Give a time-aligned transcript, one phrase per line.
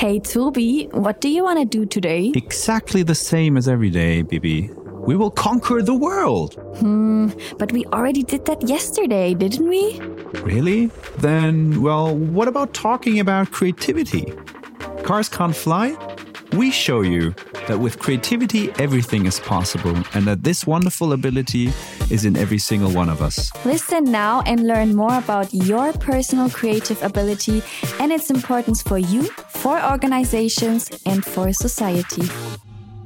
[0.00, 2.32] Hey Toby, what do you want to do today?
[2.34, 4.70] Exactly the same as every day, Bibi.
[5.06, 6.54] We will conquer the world.
[6.78, 10.00] Hmm, but we already did that yesterday, didn't we?
[10.40, 10.86] Really?
[11.18, 14.32] Then, well, what about talking about creativity?
[15.02, 15.94] Cars can't fly?
[16.54, 17.34] We show you
[17.68, 21.72] that with creativity, everything is possible, and that this wonderful ability
[22.10, 23.52] is in every single one of us.
[23.64, 27.62] Listen now and learn more about your personal creative ability
[28.00, 29.28] and its importance for you,
[29.60, 32.26] for organizations, and for society.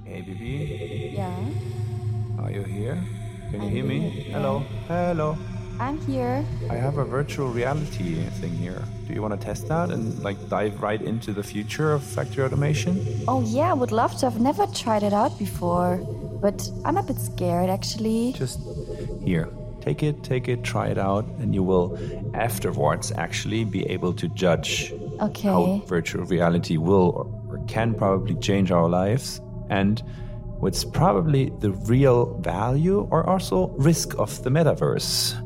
[0.04, 1.14] Hey, Bibi.
[1.16, 1.34] Yeah,
[2.38, 3.02] Are you here?
[3.50, 3.98] Can you hear me?
[4.30, 4.62] Hello.
[4.86, 5.36] Hello.
[5.80, 6.44] I'm here.
[6.70, 8.80] I have a virtual reality thing here.
[9.08, 12.44] Do you want to test that and like dive right into the future of factory
[12.44, 13.04] automation?
[13.26, 14.26] Oh, yeah, I would love to.
[14.26, 15.96] I've never tried it out before,
[16.40, 18.32] but I'm a bit scared actually.
[18.36, 18.60] Just
[19.24, 19.48] here.
[19.84, 21.98] Take it, take it, try it out, and you will
[22.32, 25.48] afterwards actually be able to judge Okay.
[25.48, 30.02] how virtual reality will or, or can probably change our lives and
[30.58, 35.36] what's probably the real value or also risk of the metaverse.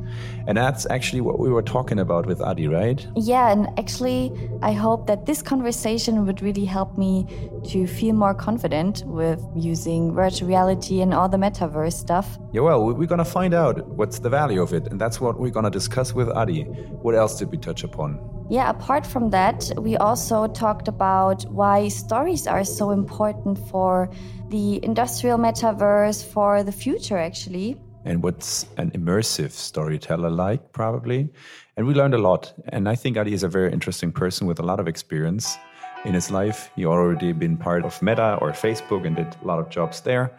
[0.48, 3.06] And that's actually what we were talking about with Adi, right?
[3.16, 4.32] Yeah, and actually,
[4.62, 7.26] I hope that this conversation would really help me
[7.64, 12.38] to feel more confident with using virtual reality and all the metaverse stuff.
[12.52, 15.38] Yeah, well, we- we're gonna find out what's the value of it, and that's what
[15.38, 16.62] we're gonna discuss with Adi.
[17.02, 18.18] What else did we touch upon?
[18.48, 24.08] Yeah, apart from that, we also talked about why stories are so important for
[24.48, 27.76] the industrial metaverse, for the future, actually.
[28.08, 31.28] And what's an immersive storyteller like, probably.
[31.76, 32.54] And we learned a lot.
[32.68, 35.58] And I think Adi is a very interesting person with a lot of experience
[36.06, 36.70] in his life.
[36.74, 40.32] He already been part of Meta or Facebook and did a lot of jobs there.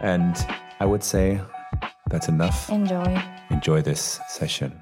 [0.00, 0.34] And
[0.80, 1.38] I would say
[2.08, 2.70] that's enough.
[2.70, 3.22] Enjoy.
[3.50, 4.72] Enjoy this session.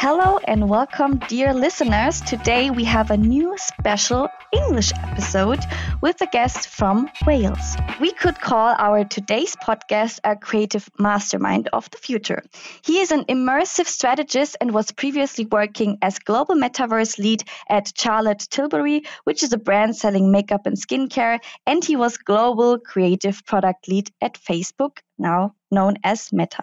[0.00, 2.20] Hello and welcome, dear listeners.
[2.20, 5.58] Today we have a new special English episode
[6.00, 7.76] with a guest from Wales.
[8.00, 12.44] We could call our today's podcast a creative mastermind of the future.
[12.84, 18.46] He is an immersive strategist and was previously working as global metaverse lead at Charlotte
[18.48, 23.88] Tilbury, which is a brand selling makeup and skincare, and he was global creative product
[23.88, 26.62] lead at Facebook, now known as Meta.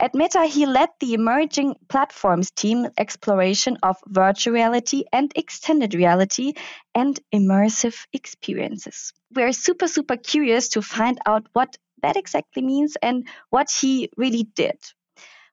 [0.00, 6.54] At Meta, he led the emerging platforms team exploration of virtual reality and extended reality
[6.94, 9.12] and immersive experiences.
[9.34, 14.44] We're super, super curious to find out what that exactly means and what he really
[14.44, 14.78] did.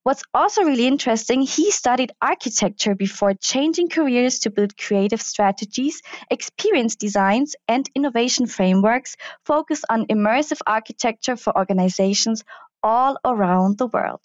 [0.03, 6.01] What's also really interesting, he studied architecture before changing careers to build creative strategies,
[6.31, 12.44] experience designs, and innovation frameworks focused on immersive architecture for organizations
[12.84, 14.22] all around the world.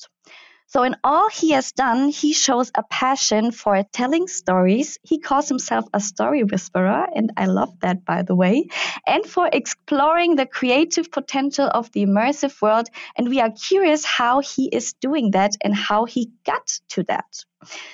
[0.69, 4.99] So, in all he has done, he shows a passion for telling stories.
[5.05, 8.67] He calls himself a story whisperer, and I love that, by the way,
[9.07, 12.89] and for exploring the creative potential of the immersive world.
[13.17, 17.45] And we are curious how he is doing that and how he got to that.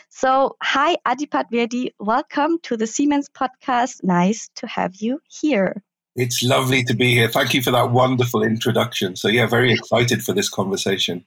[0.09, 1.91] So, hi, Adipat Virdi.
[1.99, 4.03] Welcome to the Siemens podcast.
[4.03, 5.83] Nice to have you here.
[6.15, 7.29] It's lovely to be here.
[7.29, 9.17] Thank you for that wonderful introduction.
[9.17, 11.25] So, yeah, very excited for this conversation.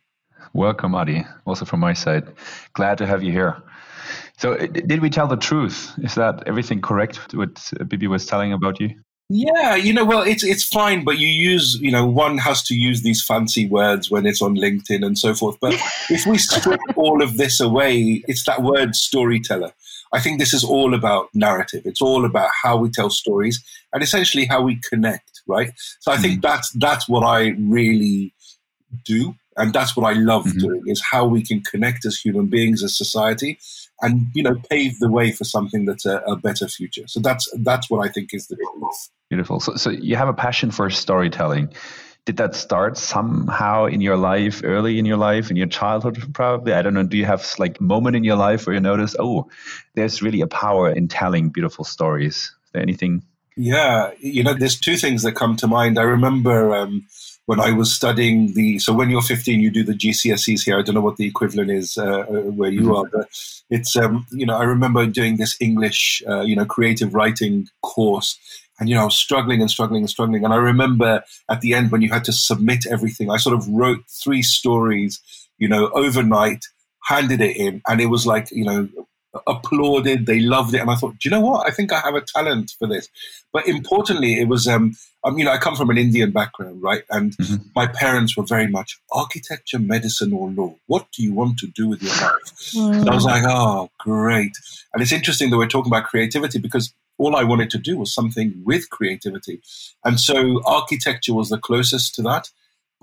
[0.54, 1.26] Welcome, Adi.
[1.46, 2.28] Also from my side,
[2.74, 3.62] glad to have you here.
[4.38, 5.92] So, did we tell the truth?
[6.04, 7.34] Is that everything correct?
[7.34, 8.92] What Bibi was telling about you?
[9.30, 12.76] Yeah, you know, well, it's it's fine, but you use, you know, one has to
[12.76, 15.58] use these fancy words when it's on LinkedIn and so forth.
[15.60, 15.74] But
[16.12, 19.72] if we strip all of this away, it's that word storyteller.
[20.14, 21.82] I think this is all about narrative.
[21.86, 25.72] It's all about how we tell stories and essentially how we connect, right?
[26.00, 28.34] So I think that's that's what I really
[29.04, 30.60] do, and that's what I love Mhm.
[30.60, 33.60] doing is how we can connect as human beings, as society,
[34.02, 37.08] and you know, pave the way for something that's a, a better future.
[37.08, 39.10] So that's that's what I think is the truth.
[39.30, 39.60] Beautiful.
[39.60, 41.74] So, so you have a passion for storytelling.
[42.26, 46.74] Did that start somehow in your life, early in your life, in your childhood, probably?
[46.74, 47.04] I don't know.
[47.04, 49.48] Do you have like a moment in your life where you notice, oh,
[49.94, 52.36] there's really a power in telling beautiful stories?
[52.36, 53.22] Is there anything?
[53.56, 55.98] Yeah, you know, there's two things that come to mind.
[55.98, 57.06] I remember um,
[57.46, 58.80] when I was studying the.
[58.80, 60.78] So when you're 15, you do the GCSEs here.
[60.78, 62.98] I don't know what the equivalent is uh, uh, where you Mhm.
[62.98, 63.30] are, but
[63.70, 68.38] it's um, you know I remember doing this English uh, you know creative writing course,
[68.80, 70.44] and you know struggling and struggling and struggling.
[70.44, 73.68] And I remember at the end when you had to submit everything, I sort of
[73.68, 75.22] wrote three stories,
[75.58, 76.66] you know, overnight,
[77.04, 78.88] handed it in, and it was like you know
[79.48, 81.68] applauded, they loved it, and I thought, do you know what?
[81.68, 83.10] I think I have a talent for this.
[83.52, 87.04] But importantly, it was, um, um you know, I come from an Indian background, right?
[87.10, 87.68] And mm-hmm.
[87.76, 90.76] my parents were very much architecture, medicine, or law.
[90.88, 92.44] What do you want to do with your life?
[92.74, 93.10] Mm.
[93.10, 94.54] I was like, oh, great.
[94.94, 98.14] And it's interesting that we're talking about creativity because all I wanted to do was
[98.14, 99.62] something with creativity.
[100.04, 102.50] And so architecture was the closest to that.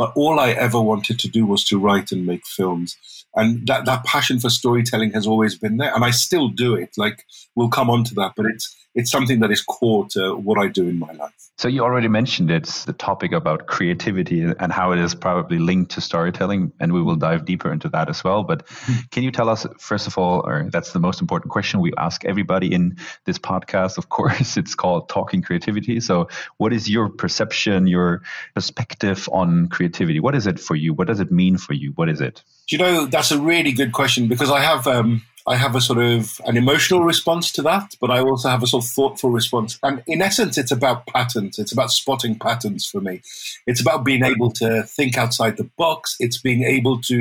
[0.03, 2.97] But all I ever wanted to do was to write and make films.
[3.37, 5.95] And that, that passion for storytelling has always been there.
[5.95, 6.91] And I still do it.
[6.97, 10.59] Like, we'll come on to that, but it's, it's something that is core to what
[10.59, 11.33] I do in my life.
[11.59, 15.93] So you already mentioned it, the topic about creativity and how it is probably linked
[15.93, 18.43] to storytelling, and we will dive deeper into that as well.
[18.43, 18.95] But hmm.
[19.11, 22.25] can you tell us, first of all, or that's the most important question we ask
[22.25, 26.01] everybody in this podcast, of course, it's called Talking Creativity.
[26.01, 28.23] So what is your perception, your
[28.55, 30.21] perspective on creativity?
[30.21, 30.95] What is it for you?
[30.95, 31.93] What does it mean for you?
[31.93, 32.43] What is it?
[32.73, 35.99] You know, that's a really good question because I have um, I have a sort
[35.99, 39.79] of an emotional response to that, but I also have a sort of thoughtful response.
[39.83, 41.59] And in essence, it's about patterns.
[41.59, 43.23] It's about spotting patterns for me.
[43.67, 46.17] It's about being able to think outside the box.
[46.21, 47.17] It's being able to,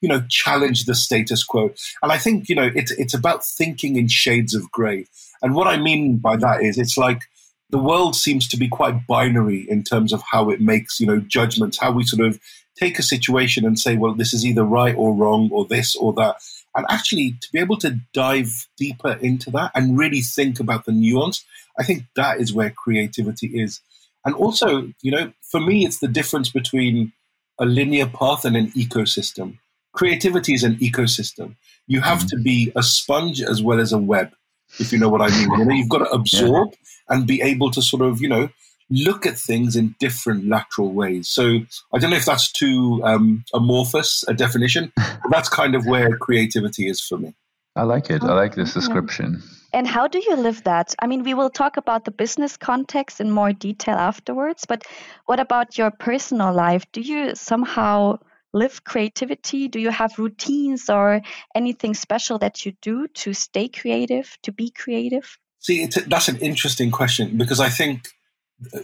[0.00, 1.70] you know, challenge the status quo.
[2.02, 5.06] And I think, you know, it's, it's about thinking in shades of gray.
[5.42, 7.22] And what I mean by that is it's like
[7.70, 11.18] the world seems to be quite binary in terms of how it makes, you know,
[11.18, 12.38] judgments, how we sort of
[12.78, 16.12] take a situation and say, well, this is either right or wrong or this or
[16.14, 16.36] that
[16.74, 20.92] and actually, to be able to dive deeper into that and really think about the
[20.92, 21.44] nuance,
[21.78, 23.80] I think that is where creativity is.
[24.24, 27.12] And also, you know, for me, it's the difference between
[27.60, 29.58] a linear path and an ecosystem.
[29.92, 31.54] Creativity is an ecosystem.
[31.86, 32.28] You have mm-hmm.
[32.28, 34.32] to be a sponge as well as a web,
[34.80, 35.58] if you know what I mean.
[35.58, 37.16] You know, you've got to absorb yeah.
[37.16, 38.48] and be able to sort of, you know,
[38.90, 41.28] look at things in different lateral ways.
[41.28, 41.60] So
[41.92, 46.16] I don't know if that's too um, amorphous a definition, but that's kind of where
[46.16, 47.34] creativity is for me.
[47.76, 48.22] I like it.
[48.22, 49.42] I like this description.
[49.72, 50.94] And how do you live that?
[51.00, 54.84] I mean, we will talk about the business context in more detail afterwards, but
[55.26, 56.84] what about your personal life?
[56.92, 58.18] Do you somehow
[58.52, 59.66] live creativity?
[59.66, 61.22] Do you have routines or
[61.56, 65.36] anything special that you do to stay creative, to be creative?
[65.58, 68.10] See, that's an interesting question because I think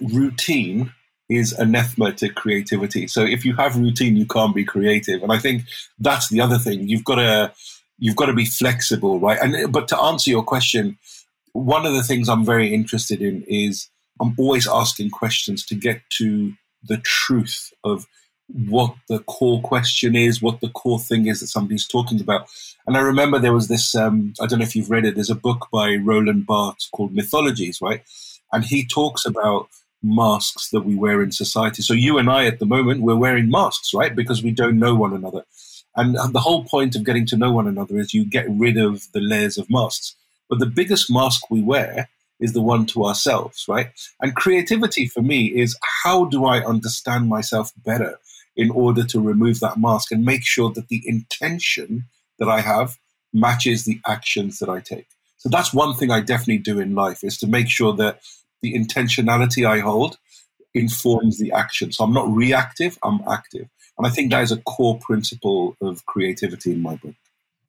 [0.00, 0.92] routine
[1.28, 3.06] is anathema to creativity.
[3.06, 5.22] So if you have routine, you can't be creative.
[5.22, 5.62] And I think
[5.98, 6.88] that's the other thing.
[6.88, 7.52] You've got to
[7.98, 9.38] you've got to be flexible, right?
[9.40, 10.98] And but to answer your question,
[11.52, 13.88] one of the things I'm very interested in is
[14.20, 16.52] I'm always asking questions to get to
[16.82, 18.06] the truth of
[18.52, 22.48] what the core question is, what the core thing is that somebody's talking about.
[22.86, 25.30] And I remember there was this, um, I don't know if you've read it, there's
[25.30, 28.02] a book by Roland Barthes called Mythologies, right?
[28.52, 29.68] And he talks about
[30.02, 31.82] masks that we wear in society.
[31.82, 34.14] So you and I at the moment, we're wearing masks, right?
[34.14, 35.44] Because we don't know one another.
[35.96, 39.06] And the whole point of getting to know one another is you get rid of
[39.12, 40.14] the layers of masks.
[40.48, 42.08] But the biggest mask we wear
[42.38, 43.90] is the one to ourselves, right?
[44.20, 48.18] And creativity for me is how do I understand myself better
[48.56, 52.04] in order to remove that mask and make sure that the intention
[52.38, 52.96] that I have
[53.32, 55.06] matches the actions that I take.
[55.36, 58.20] So that's one thing I definitely do in life is to make sure that
[58.62, 60.18] the intentionality I hold
[60.74, 61.92] informs the action.
[61.92, 63.68] So I'm not reactive, I'm active.
[63.98, 67.14] And I think that is a core principle of creativity in my book.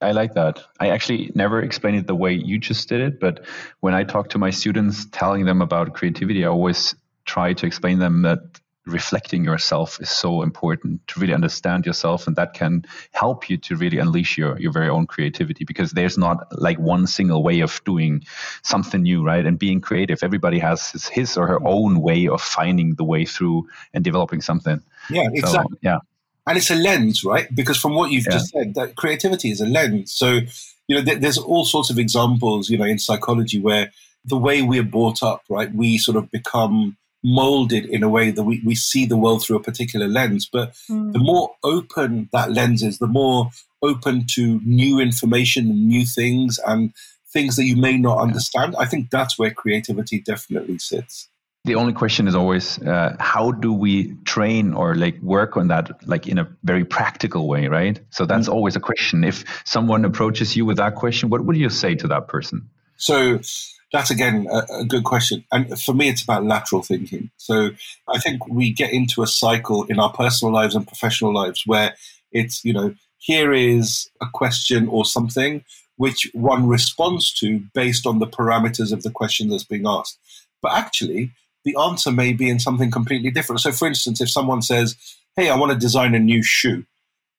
[0.02, 0.64] I like that.
[0.80, 3.46] I actually never explained it the way you just did it, but
[3.82, 6.96] when I talk to my students telling them about creativity, I always
[7.26, 8.40] try to explain them that
[8.86, 13.76] reflecting yourself is so important to really understand yourself and that can help you to
[13.76, 17.80] really unleash your, your very own creativity because there's not like one single way of
[17.86, 18.24] doing
[18.64, 19.46] something new right?
[19.46, 23.26] And being creative everybody has his, his or her own way of finding the way
[23.26, 24.82] through and developing something.
[25.10, 25.74] Yeah exactly.
[25.74, 26.00] so, yeah.
[26.48, 27.54] And it's a lens right?
[27.54, 28.32] Because from what you've yeah.
[28.34, 30.12] just said that creativity is a lens.
[30.12, 30.40] So
[30.88, 33.92] you know th- there's all sorts of examples you know in psychology where
[34.26, 38.44] the way we're brought up right we sort of become molded in a way that
[38.44, 40.50] we, we see the world through a particular lens.
[40.52, 41.14] But mm.
[41.14, 43.52] the more open that lens is, the more
[43.82, 46.94] open to new information and new things and
[47.32, 48.76] things that you may not understand.
[48.78, 51.30] I think that's where creativity definitely sits.
[51.64, 56.08] The only question is always uh, how do we train or like work on that
[56.08, 58.00] like in a very practical way, right?
[58.10, 58.54] So that's mm.
[58.54, 59.24] always a question.
[59.24, 62.70] If someone approaches you with that question, what would you say to that person?
[63.02, 63.40] So
[63.92, 65.44] that's again a, a, good question.
[65.52, 67.32] And for me, it's about lateral thinking.
[67.38, 67.72] So
[68.08, 71.96] I think we get into a cycle in our personal lives and professional lives where
[72.32, 75.64] it's, you know, here is a question or something
[75.98, 80.18] which one responds to based on the parameters of the question that's being asked.
[80.62, 81.32] But actually,
[81.64, 83.62] the answer may be in something completely different.
[83.62, 84.96] So, for instance, if someone says,
[85.36, 86.86] Hey, I want to design a new shoe,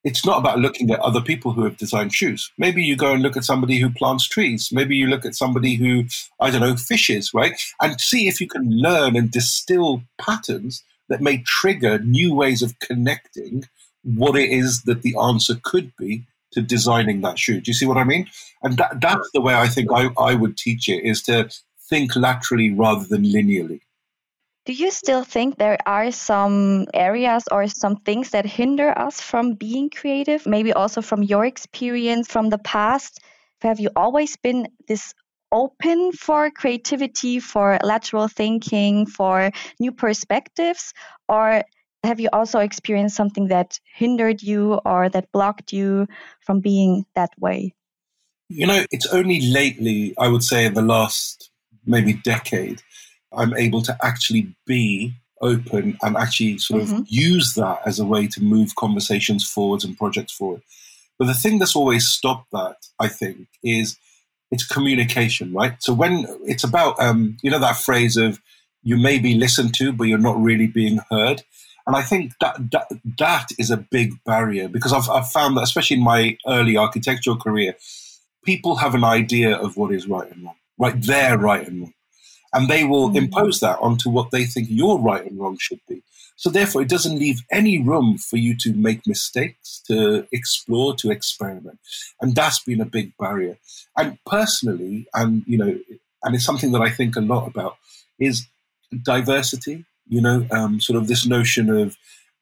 [0.05, 2.51] it's not about looking at other people who have designed shoes.
[2.59, 4.71] Maybe you go and look at somebody who plants trees.
[4.73, 6.05] Maybe you look at somebody who,
[6.41, 7.61] I don't know, fishes, right?
[7.81, 12.79] And see if you can learn and distill patterns that may trigger new ways of
[12.81, 13.65] connecting
[14.03, 17.61] what it is that the answer could be to designing that shoe.
[17.61, 18.29] Do you see what I mean?
[18.63, 21.49] And that, that's the way I think I, I would teach it is to
[21.89, 23.81] think laterally rather than linearly.
[24.65, 29.55] Do you still think there are some areas or some things that hinder us from
[29.55, 30.47] being creative?
[30.47, 33.19] Maybe also from your experience from the past?
[33.63, 35.15] Have you always been this
[35.51, 39.51] open for creativity, for lateral thinking, for
[39.81, 40.93] new perspectives?
[41.29, 41.65] Or
[42.05, 46.07] have you also experienced something that hindered you or that blocked you
[46.41, 47.75] from being that way?
[48.49, 51.51] You know, it's only lately, I would say, in the last
[51.85, 52.81] maybe decade,
[53.37, 56.99] I'm able to actually be open and actually sort mm-hmm.
[56.99, 60.63] of use that as a way to move conversations forwards and projects forward.
[61.19, 63.99] But the thing that's always stopped that, I think, is
[64.51, 65.75] it's communication, right?
[65.81, 68.41] So when it's about, um, you know, that phrase of
[68.83, 71.43] you may be listened to, but you're not really being heard.
[71.87, 75.63] And I think that that, that is a big barrier because I've, I've found that,
[75.63, 77.77] especially in my early architectural career,
[78.45, 80.95] people have an idea of what is right and wrong, right?
[80.97, 81.95] They're right and wrong
[82.53, 83.17] and they will mm.
[83.17, 86.03] impose that onto what they think your right and wrong should be.
[86.37, 91.11] So therefore, it doesn't leave any room for you to make mistakes, to explore, to
[91.11, 91.79] experiment,
[92.21, 93.59] and that's been a big barrier.
[93.97, 95.79] And personally, and you know,
[96.23, 97.77] and it's something that I think a lot about
[98.19, 98.47] is
[99.03, 99.85] diversity.
[100.09, 101.97] You know, um, sort of this notion of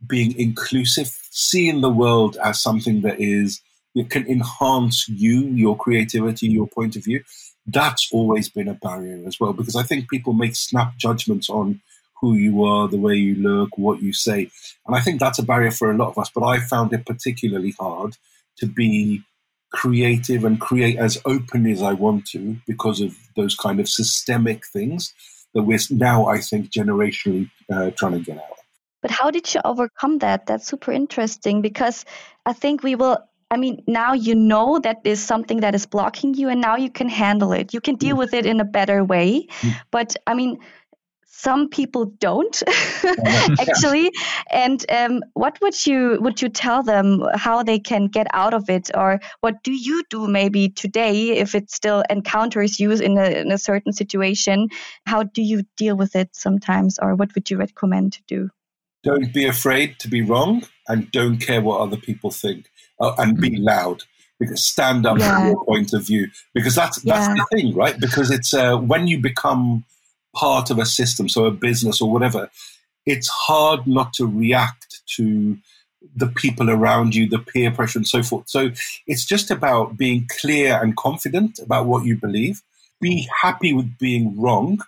[0.06, 3.60] being inclusive, seeing the world as something that is
[3.94, 7.22] it can enhance you, your creativity, your point of view,
[7.66, 11.80] that's always been a barrier as well because I think people make snap judgments on
[12.20, 14.50] who you are, the way you look, what you say.
[14.86, 16.30] And I think that's a barrier for a lot of us.
[16.34, 18.16] But I found it particularly hard
[18.58, 19.22] to be
[19.72, 24.66] creative and create as openly as I want to because of those kind of systemic
[24.66, 25.14] things
[25.54, 28.58] that we're now, I think, generationally uh, trying to get out.
[29.02, 30.46] But how did you overcome that?
[30.46, 32.04] That's super interesting because
[32.44, 33.18] I think we will
[33.50, 36.90] I mean, now you know that is something that is blocking you, and now you
[36.90, 37.74] can handle it.
[37.74, 38.20] You can deal mm.
[38.20, 39.48] with it in a better way.
[39.62, 39.74] Mm.
[39.90, 40.60] But I mean,
[41.26, 42.62] some people don't
[43.60, 44.12] actually.
[44.50, 48.70] And um, what would you would you tell them how they can get out of
[48.70, 53.40] it, or what do you do maybe today if it still encounters you in a,
[53.40, 54.68] in a certain situation?
[55.06, 58.50] How do you deal with it sometimes, or what would you recommend to do?
[59.02, 62.69] Don't be afraid to be wrong, and don't care what other people think
[63.00, 63.64] uh, and be mm.
[63.64, 64.04] loud
[64.38, 65.48] because stand up yeah.
[65.48, 67.34] your point of view because that's that's yeah.
[67.34, 69.84] the thing right because it's uh, when you become
[70.34, 72.50] part of a system so a business or whatever
[73.06, 75.58] it's hard not to react to
[76.16, 78.70] the people around you the peer pressure and so forth so
[79.06, 82.62] it's just about being clear and confident about what you believe
[83.00, 84.80] be happy with being wrong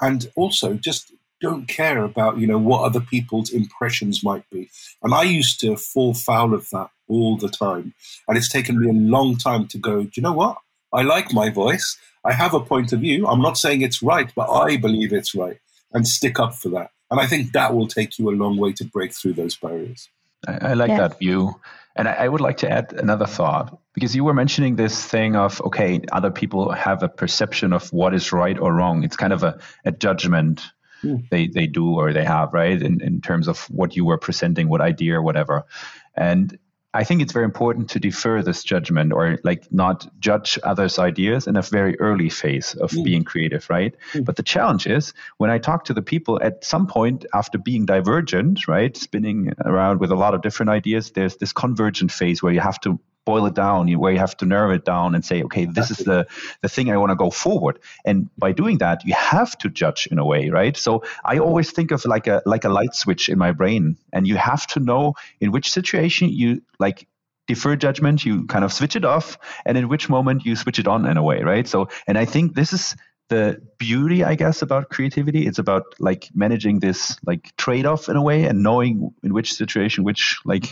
[0.00, 1.12] and also just
[1.42, 4.70] don't care about you know what other people's impressions might be.
[5.02, 7.92] And i used to fall foul of that all the time.
[8.26, 10.56] And it's taken me a long time to go do you know what?
[10.92, 11.98] I like my voice.
[12.24, 13.26] I have a point of view.
[13.26, 15.58] I'm not saying it's right but i believe it's right.
[15.92, 16.90] And stick up for that.
[17.10, 20.08] And i think that will take you a long way to break through those barriers.
[20.46, 21.08] I, I like yeah.
[21.08, 21.60] that view.
[21.94, 25.36] And I, I would like to add another thought because you were mentioning this thing
[25.36, 29.04] of okay other people have a perception of what is right or wrong.
[29.04, 30.62] It's kind of a, a judgment
[31.02, 31.28] mm.
[31.30, 34.68] they they do or they have right in, in terms of what you were presenting
[34.68, 35.64] what idea or whatever
[36.14, 36.58] and
[36.94, 41.46] I think it's very important to defer this judgment or like not judge others' ideas
[41.46, 43.02] in a very early phase of mm.
[43.02, 43.94] being creative, right?
[44.12, 44.26] Mm.
[44.26, 47.86] But the challenge is when I talk to the people at some point after being
[47.86, 52.52] divergent, right, spinning around with a lot of different ideas, there's this convergent phase where
[52.52, 55.42] you have to boil it down, where you have to narrow it down and say,
[55.42, 56.26] okay, this is the,
[56.60, 57.78] the thing I want to go forward.
[58.04, 60.76] And by doing that, you have to judge in a way, right?
[60.76, 64.26] So I always think of like a like a light switch in my brain, and
[64.26, 67.06] you have to know in which situation you like
[67.46, 70.86] defer judgment, you kind of switch it off, and in which moment you switch it
[70.86, 71.68] on in a way, right?
[71.68, 72.96] So, and I think this is
[73.32, 73.44] the
[73.78, 75.46] beauty i guess about creativity.
[75.46, 80.04] It's about like managing this like trade-off in a way and knowing in which situation
[80.04, 80.66] which like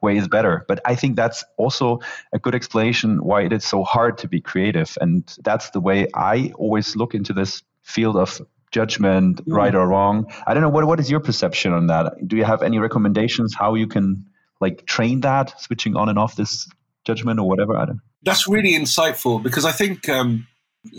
[0.00, 0.64] way is better.
[0.70, 2.00] But i think that's also
[2.32, 4.96] a good explanation why it is so hard to be creative.
[5.00, 8.40] And that's the way i always look into this field of
[8.72, 10.32] judgment right or wrong.
[10.46, 12.04] I don't know what what is your perception on that?
[12.26, 14.26] Do you have any recommendations how you can
[14.60, 16.68] like train that switching on and off this
[17.04, 17.76] judgment or whatever?
[17.76, 20.46] I don't that's really insightful because i think um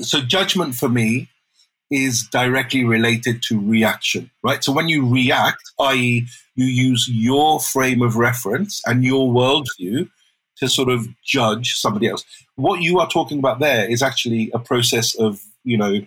[0.02, 1.30] so judgment for me
[1.90, 4.64] is directly related to reaction, right?
[4.64, 10.10] So when you react, i.e., you use your frame of reference and your worldview
[10.58, 12.26] to sort of judge somebody else.
[12.56, 16.02] What you are talking about there is actually a process of, you know,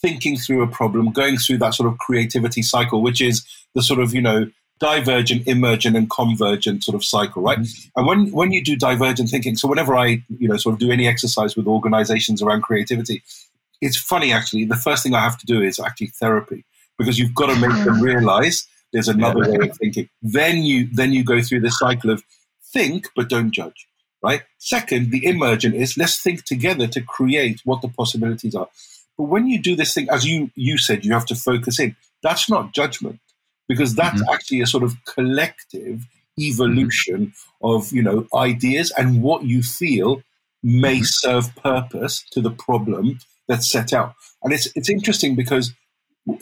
[0.00, 4.00] thinking through a problem, going through that sort of creativity cycle, which is the sort
[4.00, 7.58] of, you know, divergent, emergent, and convergent sort of cycle, right?
[7.58, 7.98] Mm-hmm.
[7.98, 10.90] And when when you do divergent thinking, so whenever I, you know, sort of do
[10.90, 13.22] any exercise with organizations around creativity,
[13.80, 14.64] it's funny actually.
[14.64, 16.64] The first thing I have to do is actually therapy
[16.98, 19.58] because you've got to make them realize there's another yeah.
[19.58, 20.08] way of thinking.
[20.22, 22.22] Then you then you go through the cycle of
[22.72, 23.88] think but don't judge.
[24.22, 24.42] Right.
[24.58, 28.68] Second, the emergent is let's think together to create what the possibilities are.
[29.16, 31.96] But when you do this thing, as you you said, you have to focus in.
[32.22, 33.20] That's not judgment
[33.68, 34.32] because that's mm-hmm.
[34.32, 36.06] actually a sort of collective
[36.38, 37.66] evolution mm-hmm.
[37.66, 40.22] of you know ideas and what you feel
[40.62, 41.04] may mm-hmm.
[41.04, 43.18] serve purpose to the problem
[43.48, 44.14] that's set out.
[44.42, 45.72] And it's it's interesting because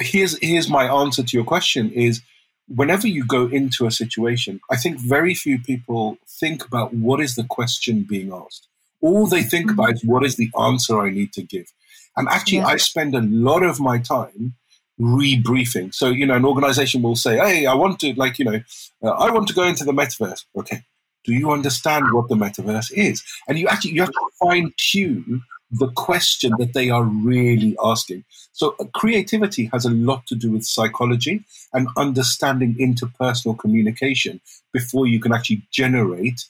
[0.01, 2.23] here's here's my answer to your question is
[2.69, 7.35] whenever you go into a situation, I think very few people think about what is
[7.35, 8.69] the question being asked.
[9.01, 9.79] All they think mm-hmm.
[9.79, 11.73] about is what is the answer I need to give.
[12.17, 12.67] And actually, yeah.
[12.67, 14.55] I spend a lot of my time
[15.01, 15.95] rebriefing.
[15.95, 18.61] So, you know, an organization will say, Hey, I want to, like, you know,
[19.03, 20.45] uh, I want to go into the metaverse.
[20.57, 20.83] Okay.
[21.25, 23.23] Do you understand what the metaverse is?
[23.49, 28.25] And you actually, you have to fine tune the question that they are really asking.
[28.53, 34.41] So, uh, creativity has a lot to do with psychology and understanding interpersonal communication
[34.73, 36.45] before you can actually generate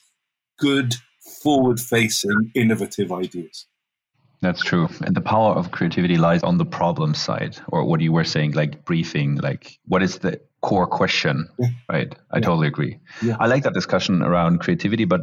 [0.59, 0.95] good,
[1.41, 3.65] forward facing, innovative ideas.
[4.41, 4.89] That's true.
[5.05, 8.51] And the power of creativity lies on the problem side, or what you were saying,
[8.51, 11.67] like briefing, like what is the core question, yeah.
[11.89, 12.15] right?
[12.31, 12.41] I yeah.
[12.41, 12.99] totally agree.
[13.21, 13.37] Yeah.
[13.39, 15.21] I like that discussion around creativity, but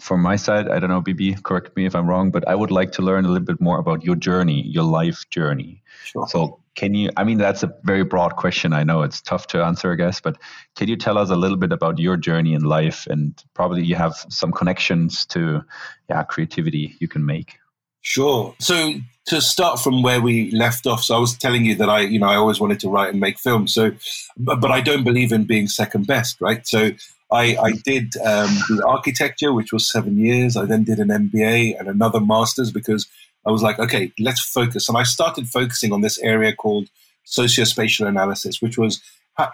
[0.00, 2.70] from my side, I don't know, Bibi, correct me if I'm wrong, but I would
[2.70, 5.82] like to learn a little bit more about your journey, your life journey.
[6.04, 6.26] Sure.
[6.28, 8.72] So, can you, I mean, that's a very broad question.
[8.72, 10.36] I know it's tough to answer, I guess, but
[10.74, 13.06] can you tell us a little bit about your journey in life?
[13.08, 15.62] And probably you have some connections to,
[16.10, 17.58] yeah, creativity you can make.
[18.04, 18.54] Sure.
[18.60, 18.92] So,
[19.26, 22.18] to start from where we left off, so I was telling you that I, you
[22.18, 23.72] know, I always wanted to write and make films.
[23.72, 23.92] So,
[24.36, 26.66] but, but I don't believe in being second best, right?
[26.66, 26.90] So,
[27.32, 30.54] I, I did um, the architecture, which was seven years.
[30.56, 33.08] I then did an MBA and another master's because
[33.46, 34.88] I was like, okay, let's focus.
[34.88, 36.88] And I started focusing on this area called
[37.26, 39.00] sociospatial analysis, which was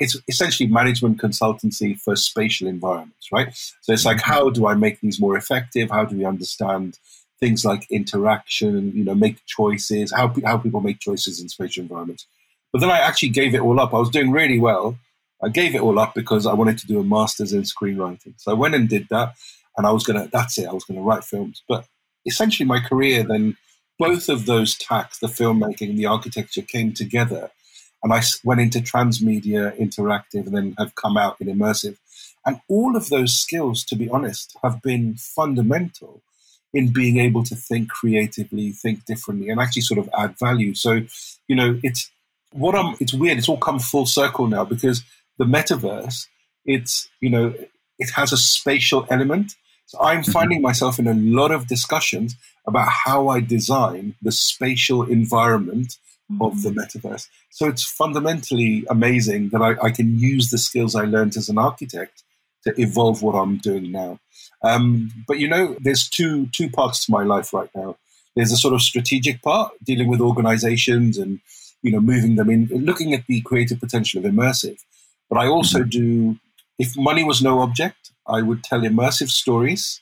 [0.01, 3.55] it's essentially management consultancy for spatial environments, right?
[3.81, 4.33] So it's like, mm-hmm.
[4.33, 5.91] how do I make these more effective?
[5.91, 6.99] How do we understand
[7.41, 8.93] things like interaction?
[8.95, 10.13] You know, make choices.
[10.13, 12.27] How how people make choices in spatial environments.
[12.73, 13.93] But then I actually gave it all up.
[13.93, 14.97] I was doing really well,
[15.43, 18.35] I gave it all up because I wanted to do a master's in screenwriting.
[18.37, 19.35] So I went and did that,
[19.77, 20.29] and I was gonna.
[20.33, 20.69] That's it.
[20.69, 21.63] I was gonna write films.
[21.69, 21.87] But
[22.27, 23.57] essentially, my career then
[23.99, 27.51] both of those tacks, the filmmaking and the architecture, came together,
[28.03, 31.97] and I went into transmedia, interactive, and then have come out in immersive.
[32.45, 36.23] And all of those skills, to be honest, have been fundamental
[36.73, 40.75] in being able to think creatively, think differently, and actually sort of add value.
[40.75, 41.03] So,
[41.49, 42.11] you know, it's
[42.53, 42.97] what I'm.
[43.01, 43.39] It's weird.
[43.39, 45.03] It's all come full circle now because
[45.39, 46.27] the metaverse,
[46.65, 47.55] it's, you know,
[47.99, 49.55] it has a spatial element.
[49.87, 50.33] So I'm mm-hmm.
[50.33, 55.97] finding myself in a lot of discussions about how I design the spatial environment
[56.31, 56.43] mm-hmm.
[56.43, 56.81] of the mm-hmm.
[56.81, 57.27] metaverse.
[57.51, 61.59] So it's fundamentally amazing that I, I, can use the skills I learned as an
[61.59, 62.23] architect
[62.65, 64.19] to evolve what I'm doing now.
[64.63, 67.97] Um, but you know, there's two two parts to my life right now.
[68.37, 71.41] There's a sort of strategic part, dealing with organizations and
[71.83, 74.79] you know moving them in, looking at the creative potential of immersive.
[75.29, 75.89] But I also mm-hmm.
[75.89, 76.39] do,
[76.79, 80.01] if money was no object, I would tell immersive stories,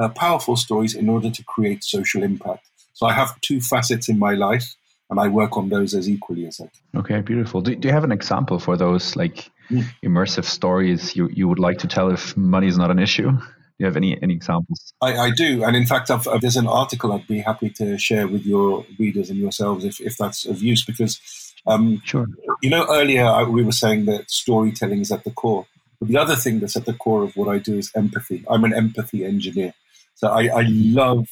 [0.00, 2.64] uh, powerful stories in order to create social impact.
[2.94, 4.74] So I have two facets in my life
[5.10, 7.00] and I work on those as equally as I can.
[7.00, 7.60] Okay, beautiful.
[7.60, 9.50] Do, do you have an example for those like.
[10.04, 13.30] Immersive stories you, you would like to tell if money is not an issue?
[13.30, 14.92] Do you have any, any examples?
[15.00, 15.62] I, I do.
[15.62, 19.30] And in fact, I've, there's an article I'd be happy to share with your readers
[19.30, 21.20] and yourselves if, if that's of use because
[21.66, 22.26] um, sure.
[22.62, 25.66] You know, earlier we were saying that storytelling is at the core.
[26.00, 28.44] But the other thing that's at the core of what I do is empathy.
[28.48, 29.74] I'm an empathy engineer.
[30.14, 31.28] So I, I love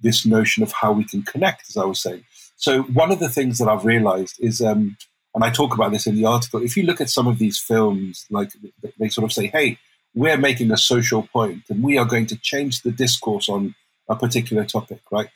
[0.00, 2.24] this notion of how we can connect, as I was saying.
[2.56, 4.96] So one of the things that I've realized is, um,
[5.34, 7.58] and I talk about this in the article, if you look at some of these
[7.58, 8.50] films, like
[8.98, 9.78] they sort of say, hey,
[10.14, 13.74] we're making a social point and we are going to change the discourse on
[14.08, 15.28] a particular topic, right?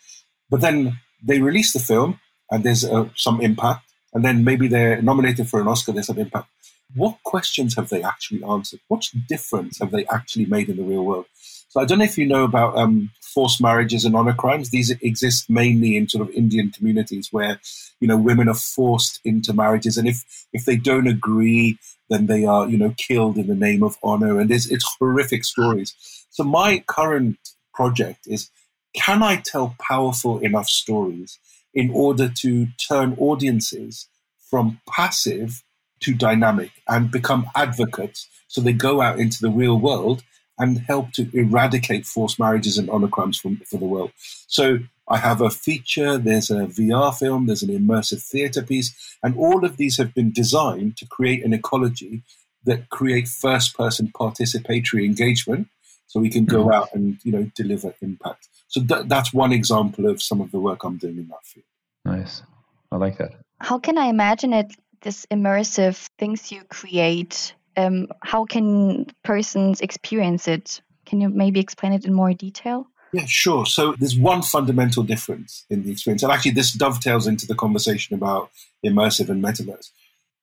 [0.50, 5.00] But then they release the film and there's uh, some impact and then maybe they're
[5.00, 6.48] nominated for an Oscar, there's some impact.
[6.94, 8.80] What questions have they actually answered?
[8.88, 11.26] What difference have they actually made in the real world?
[11.68, 14.70] So I don't know if you know about um, forced marriages and honor crimes.
[14.70, 17.60] These exist mainly in sort of Indian communities where,
[18.00, 22.44] you know, women are forced into marriages, and if if they don't agree, then they
[22.44, 24.38] are, you know, killed in the name of honor.
[24.38, 25.94] And it's, it's horrific stories.
[26.30, 27.38] So my current
[27.74, 28.50] project is,
[28.94, 31.38] can I tell powerful enough stories
[31.74, 34.08] in order to turn audiences
[34.50, 35.62] from passive
[36.00, 40.22] to dynamic and become advocates so they go out into the real world
[40.58, 44.10] and help to eradicate forced marriages and honor crimes from, for the world.
[44.46, 49.36] So I have a feature, there's a VR film, there's an immersive theater piece, and
[49.36, 52.22] all of these have been designed to create an ecology
[52.64, 55.68] that create first person participatory engagement
[56.06, 56.72] so we can go mm-hmm.
[56.72, 58.48] out and you know deliver impact.
[58.68, 61.66] So th- that's one example of some of the work I'm doing in that field.
[62.04, 62.42] Nice.
[62.90, 63.32] I like that.
[63.60, 70.48] How can I imagine it this immersive things you create um, how can persons experience
[70.48, 70.80] it?
[71.04, 72.86] Can you maybe explain it in more detail?
[73.12, 73.66] Yeah, sure.
[73.66, 76.22] So there's one fundamental difference in the experience.
[76.22, 78.50] And actually, this dovetails into the conversation about
[78.84, 79.90] immersive and metaverse.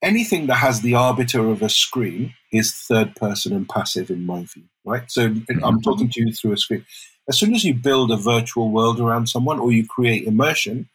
[0.02, 4.46] Anything that has the arbiter of a screen is third person and passive, in my
[4.46, 5.10] view, right?
[5.10, 5.64] So mm-hmm.
[5.64, 6.86] I'm talking to you through a screen.
[7.30, 10.90] As soon as you build a virtual world around someone or you create immersion,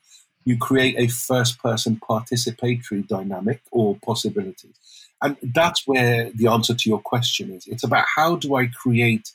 [0.44, 4.70] you create a first person participatory dynamic or possibility.
[5.22, 7.66] And that's where the answer to your question is.
[7.66, 9.32] It's about how do I create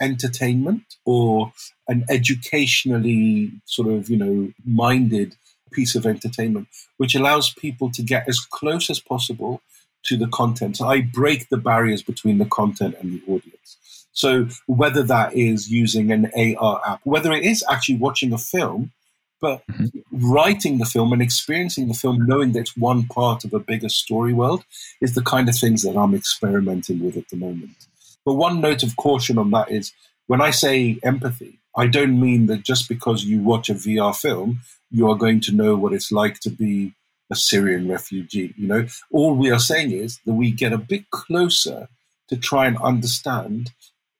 [0.00, 1.52] entertainment or
[1.88, 5.36] an educationally sort of, you know, minded
[5.72, 9.62] piece of entertainment, which allows people to get as close as possible
[10.02, 10.78] to the content.
[10.78, 13.76] So I break the barriers between the content and the audience.
[14.12, 18.92] So whether that is using an AR app, whether it is actually watching a film
[19.40, 20.32] but mm-hmm.
[20.32, 23.88] writing the film and experiencing the film, knowing that it's one part of a bigger
[23.88, 24.64] story world,
[25.00, 27.86] is the kind of things that I'm experimenting with at the moment.
[28.24, 29.92] But one note of caution on that is
[30.26, 34.60] when I say empathy, I don't mean that just because you watch a VR film,
[34.90, 36.94] you are going to know what it's like to be
[37.30, 38.52] a Syrian refugee.
[38.56, 41.88] You know, all we are saying is that we get a bit closer
[42.28, 43.70] to try and understand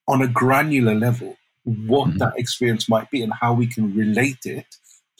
[0.07, 2.19] on a granular level what mm-hmm.
[2.19, 4.67] that experience might be and how we can relate it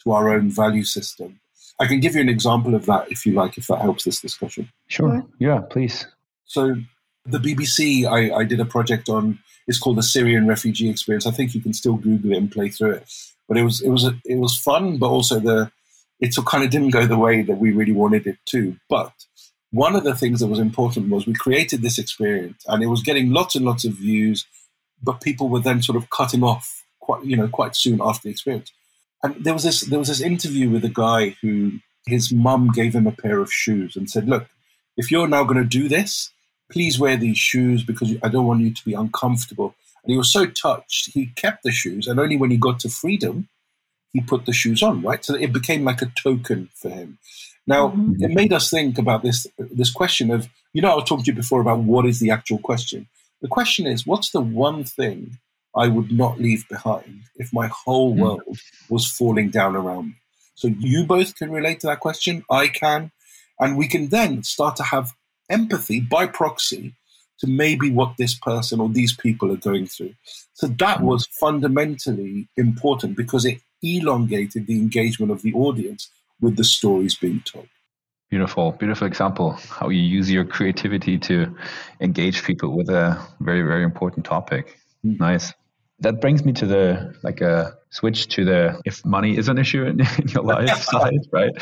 [0.03, 1.41] to our own value system.
[1.79, 4.21] I can give you an example of that if you like, if that helps this
[4.21, 4.71] discussion.
[4.89, 5.25] Sure.
[5.39, 6.07] Yeah, please.
[6.45, 6.77] So,
[7.25, 9.39] the BBC, I, I did a project on.
[9.67, 11.27] It's called the Syrian Refugee Experience.
[11.27, 13.13] I think you can still Google it and play through it.
[13.49, 15.71] But it was it was a, it was fun, but also the
[16.21, 18.77] it kind of didn't go the way that we really wanted it to.
[18.89, 19.13] But
[19.71, 23.03] one of the things that was important was we created this experience, and it was
[23.03, 24.47] getting lots and lots of views,
[25.03, 28.31] but people were then sort of cutting off quite you know quite soon after the
[28.31, 28.73] experience.
[29.23, 31.73] And there was this there was this interview with a guy who
[32.07, 34.49] his mum gave him a pair of shoes and said, "Look,
[34.97, 36.31] if you're now going to do this,
[36.71, 40.33] please wear these shoes because I don't want you to be uncomfortable." And he was
[40.33, 43.49] so touched, he kept the shoes, and only when he got to freedom,
[44.15, 45.03] he put the shoes on.
[45.03, 47.19] Right, so it became like a token for him.
[47.67, 48.25] Now, mm-hmm.
[48.25, 51.31] it made us think about this this question of you know I was talking to
[51.33, 53.07] you before about what is the actual question.
[53.43, 55.39] The question is, what's the one thing
[55.75, 58.21] I would not leave behind if my whole hmm.
[58.21, 60.15] world was falling down around me.
[60.55, 62.45] So you both can relate to that question.
[62.51, 63.13] I can.
[63.59, 65.13] And we can then start to have
[65.49, 66.95] empathy by proxy
[67.41, 70.15] to maybe what this person or these people are going through.
[70.55, 71.07] So that hmm.
[71.07, 77.43] was fundamentally important because it elongated the engagement of the audience with the stories being
[77.45, 77.69] told.
[78.29, 81.57] Beautiful, beautiful example how you use your creativity to
[82.01, 84.79] engage people with a very, very important topic.
[85.05, 85.19] Mm.
[85.19, 85.53] Nice
[86.01, 89.59] that brings me to the like a uh, switch to the if money is an
[89.59, 91.53] issue in, in your life side, right?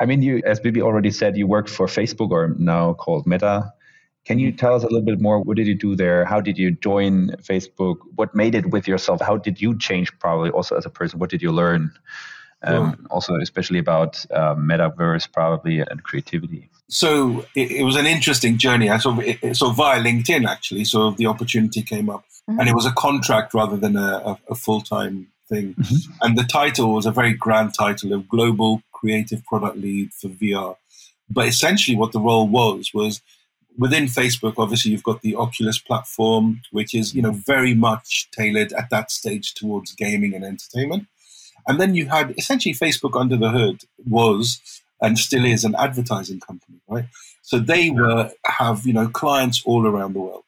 [0.00, 3.72] I mean, you as Bibi already said, you worked for Facebook or now called Meta.
[4.24, 5.40] Can you tell us a little bit more?
[5.40, 6.24] What did you do there?
[6.26, 7.96] How did you join Facebook?
[8.16, 9.22] What made it with yourself?
[9.22, 11.18] How did you change, probably also as a person?
[11.18, 11.92] What did you learn?
[12.62, 16.68] Um, Also, especially about uh, metaverse, probably, and creativity.
[16.88, 18.88] So it, it was an interesting journey.
[18.88, 22.58] I sort of, it, so via LinkedIn, actually, so the opportunity came up mm-hmm.
[22.58, 25.74] and it was a contract rather than a, a, a full time thing.
[25.74, 26.12] Mm-hmm.
[26.22, 30.76] And the title was a very grand title of Global Creative Product Lead for VR.
[31.30, 33.20] But essentially, what the role was was
[33.76, 34.54] within Facebook.
[34.56, 39.10] Obviously, you've got the Oculus platform, which is you know very much tailored at that
[39.10, 41.06] stage towards gaming and entertainment.
[41.66, 46.40] And then you had essentially Facebook under the hood was and still is an advertising
[46.40, 47.06] company, right?
[47.42, 50.44] So they were have you know clients all around the world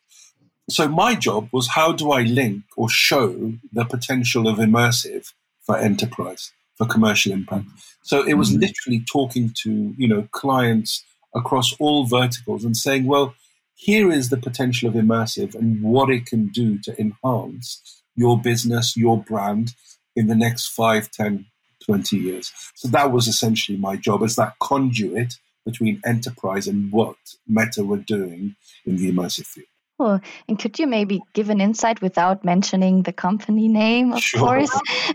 [0.70, 5.32] so my job was how do I link or show the potential of immersive
[5.62, 7.66] for enterprise, for commercial impact.
[8.02, 8.60] So it was mm-hmm.
[8.60, 13.34] literally talking to, you know, clients across all verticals and saying, well,
[13.74, 18.96] here is the potential of immersive and what it can do to enhance your business,
[18.96, 19.74] your brand
[20.14, 21.46] in the next 5, 10,
[21.84, 22.52] 20 years.
[22.74, 27.16] So that was essentially my job as that conduit between enterprise and what
[27.46, 29.66] Meta were doing in the immersive field.
[29.98, 30.20] Cool.
[30.48, 34.40] And could you maybe give an insight without mentioning the company name, of sure.
[34.40, 34.80] course?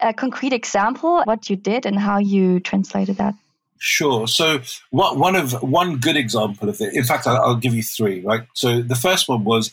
[0.00, 3.34] a concrete example, what you did and how you translated that.
[3.78, 4.26] Sure.
[4.26, 4.60] So
[4.92, 6.94] what, one of one good example of it.
[6.94, 8.22] In fact, I'll, I'll give you three.
[8.22, 8.46] Right.
[8.54, 9.70] So the first one was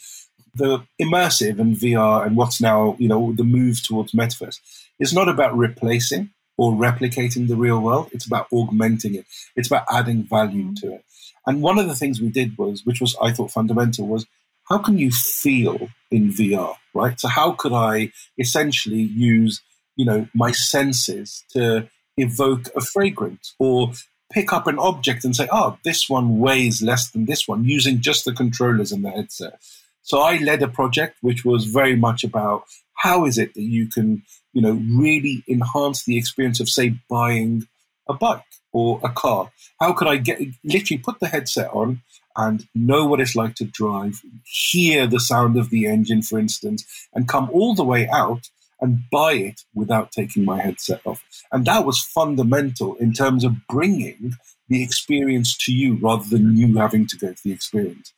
[0.53, 4.59] the immersive and VR and what's now you know the move towards metaverse
[5.01, 8.09] is not about replacing or replicating the real world.
[8.13, 9.25] It's about augmenting it.
[9.55, 11.03] It's about adding value to it.
[11.45, 14.25] And one of the things we did was, which was I thought fundamental, was
[14.69, 17.19] how can you feel in VR, right?
[17.19, 19.61] So how could I essentially use,
[19.95, 23.91] you know, my senses to evoke a fragrance or
[24.31, 28.01] pick up an object and say, oh, this one weighs less than this one using
[28.01, 29.59] just the controllers and the headset.
[30.03, 33.87] So I led a project which was very much about how is it that you
[33.87, 37.67] can, you know, really enhance the experience of, say, buying
[38.07, 39.51] a bike or a car?
[39.79, 42.01] How could I get literally put the headset on
[42.35, 46.85] and know what it's like to drive, hear the sound of the engine, for instance,
[47.13, 51.23] and come all the way out and buy it without taking my headset off?
[51.51, 54.33] And that was fundamental in terms of bringing
[54.69, 58.13] the experience to you rather than you having to go to the experience.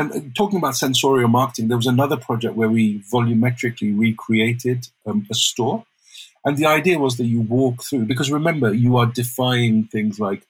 [0.00, 5.26] And uh, talking about sensorial marketing, there was another project where we volumetrically recreated um,
[5.30, 5.84] a store
[6.44, 10.46] and the idea was that you walk through, because remember, you are defying things like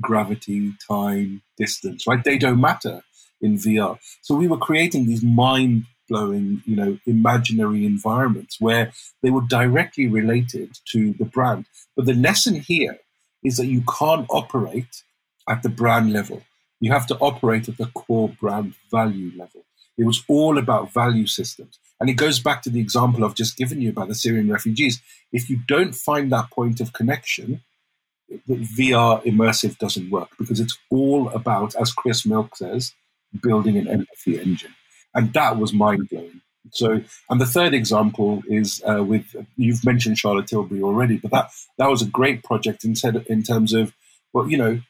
[0.00, 2.24] gravity, time, distance, right?
[2.24, 3.02] They don't matter
[3.40, 3.98] in VR.
[4.22, 10.06] So we were creating these mind blowing, you know, imaginary environments where they were directly
[10.06, 11.66] related to the brand.
[11.96, 12.98] But the lesson here
[13.42, 15.02] is that you can't operate
[15.48, 16.42] at the brand level.
[16.80, 19.64] You have to operate at the core brand value level.
[19.96, 21.78] It was all about value systems.
[22.00, 25.00] And it goes back to the example I've just given you about the Syrian refugees.
[25.32, 27.62] If you don't find that point of connection,
[28.48, 32.92] VR immersive doesn't work because it's all about, as Chris Milk says,
[33.42, 34.74] building an empathy engine.
[35.14, 36.40] And that was mind blowing.
[36.72, 41.50] So, and the third example is uh, with you've mentioned Charlotte Tilbury already, but that
[41.78, 42.94] that was a great project in,
[43.26, 43.92] in terms of
[44.32, 44.80] well, you know,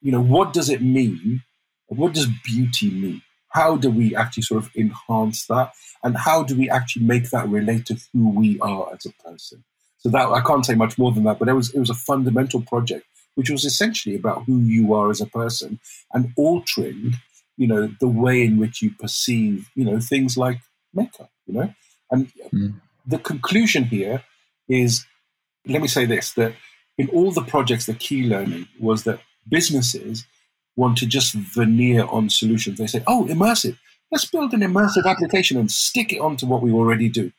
[0.00, 1.42] you know, what does it mean?
[1.88, 3.22] What does beauty mean?
[3.50, 7.48] how do we actually sort of enhance that and how do we actually make that
[7.48, 9.62] relate to who we are as a person
[9.98, 11.94] so that i can't say much more than that but it was it was a
[11.94, 15.78] fundamental project which was essentially about who you are as a person
[16.12, 17.14] and altering
[17.56, 20.60] you know the way in which you perceive you know things like
[20.94, 21.72] makeup you know
[22.10, 22.74] and mm.
[23.06, 24.24] the conclusion here
[24.68, 25.04] is
[25.66, 26.54] let me say this that
[26.98, 30.24] in all the projects the key learning was that businesses
[30.76, 32.78] want to just veneer on solutions.
[32.78, 33.78] They say, oh, immersive.
[34.10, 37.32] Let's build an immersive application and stick it onto what we already do.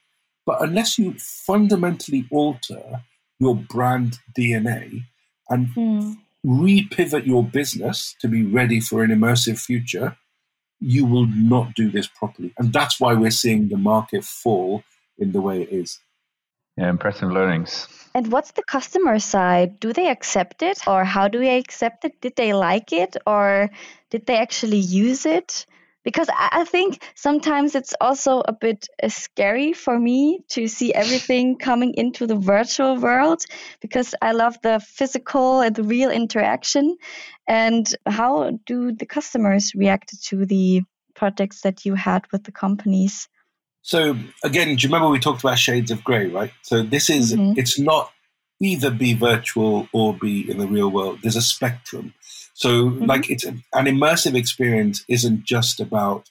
[0.46, 3.04] But unless you fundamentally alter
[3.40, 5.04] your brand DNA
[5.50, 6.18] and mm.
[6.46, 10.18] repivot your business to be ready for an immersive future,
[10.80, 12.54] you will not do this properly.
[12.58, 14.84] And that's why we're seeing the market fall
[15.18, 16.00] in the way it is.
[16.90, 17.88] Impressive learnings.
[18.14, 19.80] And what's the customer side?
[19.80, 22.20] Do they accept it or how do they accept it?
[22.20, 23.70] Did they like it or
[24.10, 25.66] did they actually use it?
[26.04, 31.58] Because I think sometimes it's also a bit uh, scary for me to see everything
[31.58, 33.44] coming into the virtual world
[33.82, 36.98] because I love the physical and the real interaction.
[37.48, 40.82] And how do the customers react to the
[41.14, 43.30] projects that you had with the companies?
[43.82, 46.52] So again, do you remember we talked about shades of grey, right?
[46.62, 47.58] So this is mm-hmm.
[47.58, 48.12] it's not
[48.60, 51.20] either be virtual or be in the real world.
[51.22, 52.14] There's a spectrum.
[52.54, 53.06] So mm-hmm.
[53.06, 56.30] like it's an immersive experience isn't just about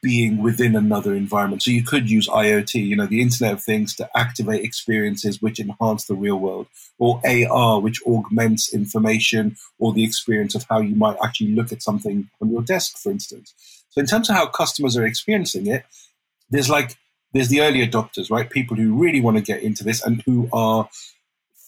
[0.00, 1.62] being within another environment.
[1.62, 5.58] So you could use IoT, you know, the Internet of Things to activate experiences which
[5.58, 10.94] enhance the real world, or AR, which augments information or the experience of how you
[10.94, 13.54] might actually look at something on your desk, for instance.
[13.90, 15.84] So in terms of how customers are experiencing it,
[16.52, 16.96] there's like
[17.32, 18.48] there's the early adopters, right?
[18.48, 20.88] People who really want to get into this and who are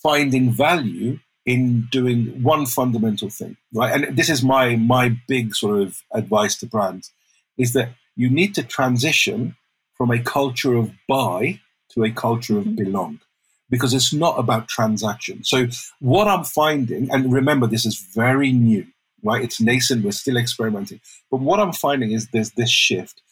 [0.02, 3.92] finding value in doing one fundamental thing, right?
[3.92, 7.12] And this is my my big sort of advice to brands
[7.58, 9.56] is that you need to transition
[9.94, 12.84] from a culture of buy to a culture of mm-hmm.
[12.84, 13.20] belong
[13.70, 15.42] because it's not about transaction.
[15.44, 15.66] So
[16.00, 18.86] what I'm finding, and remember this is very new,
[19.22, 19.42] right?
[19.42, 21.00] It's nascent, we're still experimenting.
[21.30, 23.22] But what I'm finding is there's this shift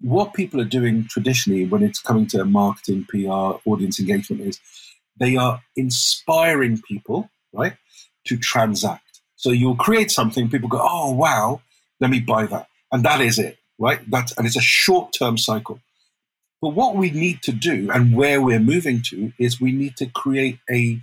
[0.00, 4.60] what people are doing traditionally when it's coming to marketing, PR, audience engagement is
[5.18, 7.74] they are inspiring people, right,
[8.26, 9.20] to transact.
[9.36, 11.60] So you'll create something, people go, oh, wow,
[12.00, 12.68] let me buy that.
[12.92, 14.00] And that is it, right?
[14.10, 15.80] That's, and it's a short term cycle.
[16.62, 20.06] But what we need to do and where we're moving to is we need to
[20.06, 21.00] create a,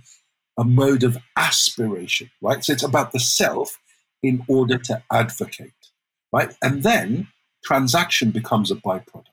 [0.56, 2.64] a mode of aspiration, right?
[2.64, 3.78] So it's about the self
[4.22, 5.72] in order to advocate,
[6.32, 6.54] right?
[6.62, 7.28] And then
[7.64, 9.26] transaction becomes a byproduct.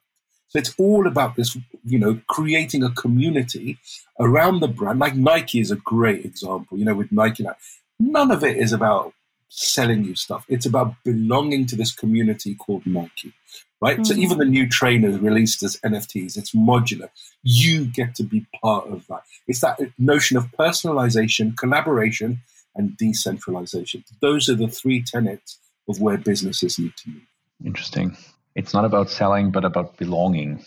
[0.47, 3.77] So it's all about this, you know, creating a community
[4.19, 4.99] around the brand.
[4.99, 7.43] Like Nike is a great example, you know, with Nike.
[7.43, 7.57] Like,
[7.99, 9.13] none of it is about
[9.49, 10.45] selling you stuff.
[10.47, 13.33] It's about belonging to this community called Nike,
[13.81, 13.95] right?
[13.95, 14.03] Mm-hmm.
[14.03, 17.09] So even the new trainers released as NFTs, it's modular.
[17.43, 19.23] You get to be part of that.
[19.47, 22.41] It's that notion of personalization, collaboration,
[22.75, 24.03] and decentralization.
[24.21, 25.57] Those are the three tenets
[25.87, 27.21] of where businesses need to move.
[27.63, 28.17] Interesting.
[28.55, 30.63] It's not about selling, but about belonging.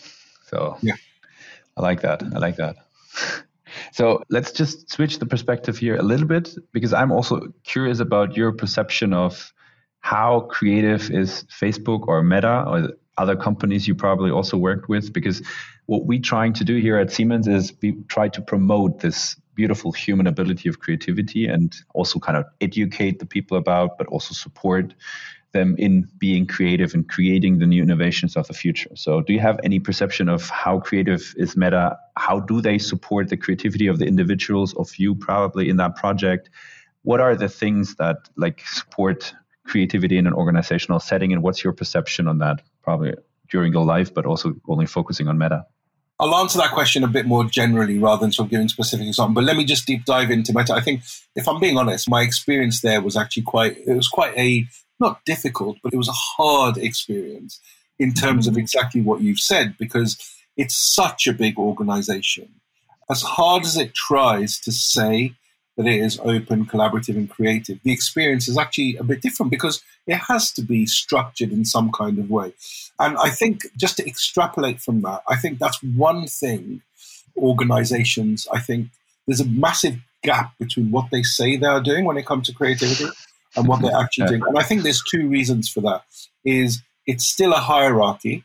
[0.47, 0.95] So yeah,
[1.77, 2.23] I like that.
[2.23, 2.75] I like that.
[3.91, 8.35] So let's just switch the perspective here a little bit because I'm also curious about
[8.35, 9.53] your perception of
[9.99, 15.41] how creative is Facebook or Meta or other companies you probably also worked with because
[15.87, 19.91] what we're trying to do here at Siemens is we try to promote this beautiful
[19.91, 24.93] human ability of creativity and also kind of educate the people about but also support
[25.51, 28.89] them in being creative and creating the new innovations of the future.
[28.95, 31.97] So, do you have any perception of how creative is Meta?
[32.17, 36.49] How do they support the creativity of the individuals, of you probably in that project?
[37.03, 39.33] What are the things that like support
[39.65, 42.61] creativity in an organizational setting, and what's your perception on that?
[42.83, 43.13] Probably
[43.49, 45.65] during your life, but also only focusing on Meta.
[46.19, 49.35] I'll answer that question a bit more generally rather than sort of giving specific examples.
[49.35, 50.73] But let me just deep dive into Meta.
[50.73, 51.03] I think,
[51.35, 53.77] if I'm being honest, my experience there was actually quite.
[53.87, 54.65] It was quite a
[54.99, 57.61] not difficult, but it was a hard experience
[57.97, 58.61] in terms of mm-hmm.
[58.61, 60.17] exactly what you've said because
[60.57, 62.49] it's such a big organization.
[63.09, 65.33] As hard as it tries to say
[65.79, 69.81] that it is open, collaborative, and creative, the experience is actually a bit different because
[70.07, 72.51] it has to be structured in some kind of way.
[72.99, 76.81] And I think just to extrapolate from that, I think that's one thing
[77.37, 78.89] organizations, I think
[79.25, 82.53] there's a massive gap between what they say they are doing when it comes to
[82.53, 83.05] creativity
[83.55, 84.43] and what they're actually doing.
[84.45, 86.03] And I think there's two reasons for that.
[86.43, 88.43] Is it's still a hierarchy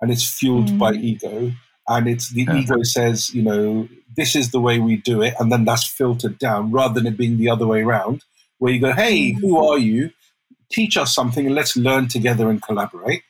[0.00, 0.78] and it's fueled mm.
[0.80, 1.52] by ego.
[1.96, 2.56] And it's the yeah.
[2.56, 6.38] ego says, you know, this is the way we do it, and then that's filtered
[6.38, 8.24] down rather than it being the other way around,
[8.58, 9.70] where you go, Hey, who mm.
[9.70, 10.10] are you?
[10.70, 13.22] Teach us something and let's learn together and collaborate.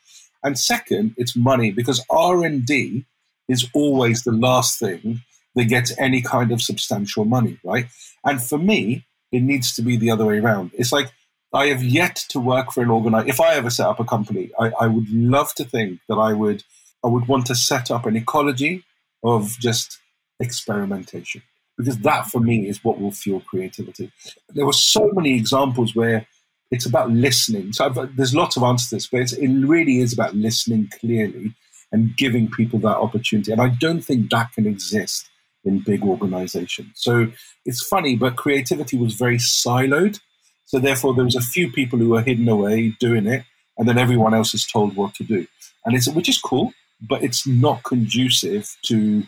[0.44, 3.04] And second, it's money because R and D
[3.48, 5.22] is always the last thing
[5.54, 7.86] that gets any kind of substantial money, right?
[8.24, 10.70] And for me, it needs to be the other way around.
[10.74, 11.12] It's like
[11.52, 13.30] I have yet to work for an organization.
[13.30, 16.32] If I ever set up a company, I, I would love to think that I
[16.32, 16.64] would
[17.04, 18.84] I would want to set up an ecology
[19.22, 19.98] of just
[20.40, 21.42] experimentation
[21.76, 22.02] because mm.
[22.02, 24.12] that for me is what will fuel creativity.
[24.50, 26.26] There were so many examples where
[26.70, 27.72] it's about listening.
[27.72, 31.54] So I've, there's lots of answers to this, but it really is about listening clearly
[31.92, 33.52] and giving people that opportunity.
[33.52, 35.28] And I don't think that can exist
[35.64, 36.92] in big organizations.
[36.94, 37.30] So
[37.64, 40.18] it's funny, but creativity was very siloed.
[40.64, 43.44] So therefore, there was a few people who were hidden away doing it,
[43.76, 45.46] and then everyone else is told what to do.
[45.84, 46.72] And it's which is cool,
[47.08, 49.22] but it's not conducive to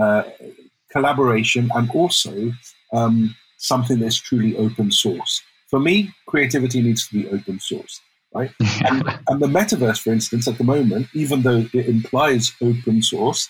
[0.00, 0.22] uh,
[0.90, 2.52] collaboration and also
[2.92, 5.42] um, something that's truly open source.
[5.68, 8.00] For me, creativity needs to be open source,
[8.34, 8.50] right?
[8.60, 13.48] and, and the metaverse, for instance, at the moment, even though it implies open source,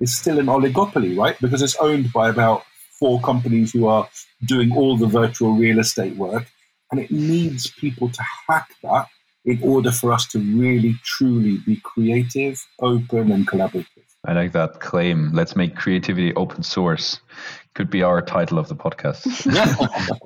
[0.00, 1.38] is still an oligopoly, right?
[1.40, 2.64] Because it's owned by about
[2.98, 4.08] four companies who are
[4.44, 6.46] doing all the virtual real estate work.
[6.90, 9.06] And it needs people to hack that
[9.44, 13.86] in order for us to really, truly be creative, open, and collaborative.
[14.26, 15.32] I like that claim.
[15.32, 17.20] Let's make creativity open source.
[17.74, 19.24] Could be our title of the podcast.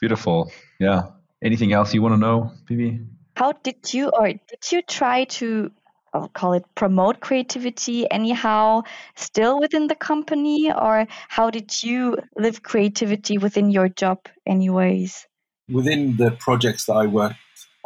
[0.00, 0.50] Beautiful.
[0.80, 1.10] Yeah.
[1.42, 3.00] Anything else you want to know, Bibi?
[3.36, 5.70] How did you or did you try to
[6.12, 8.82] I'll call it promote creativity anyhow
[9.14, 15.26] still within the company or how did you live creativity within your job anyways
[15.70, 17.36] within the projects that i worked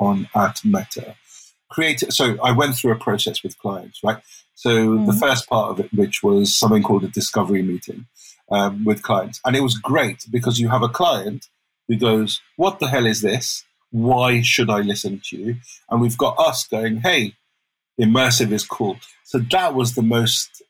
[0.02, 1.14] on at meta
[1.70, 4.22] creative so i went through a process with clients right
[4.54, 5.06] so mm-hmm.
[5.06, 8.06] the first part of it which was something called a discovery meeting
[8.50, 11.48] um, with clients and it was great because you have a client
[11.88, 15.56] who goes what the hell is this why should i listen to you
[15.90, 17.34] and we've got us going hey
[18.00, 18.96] immersive is cool.
[19.24, 20.62] So that was the most,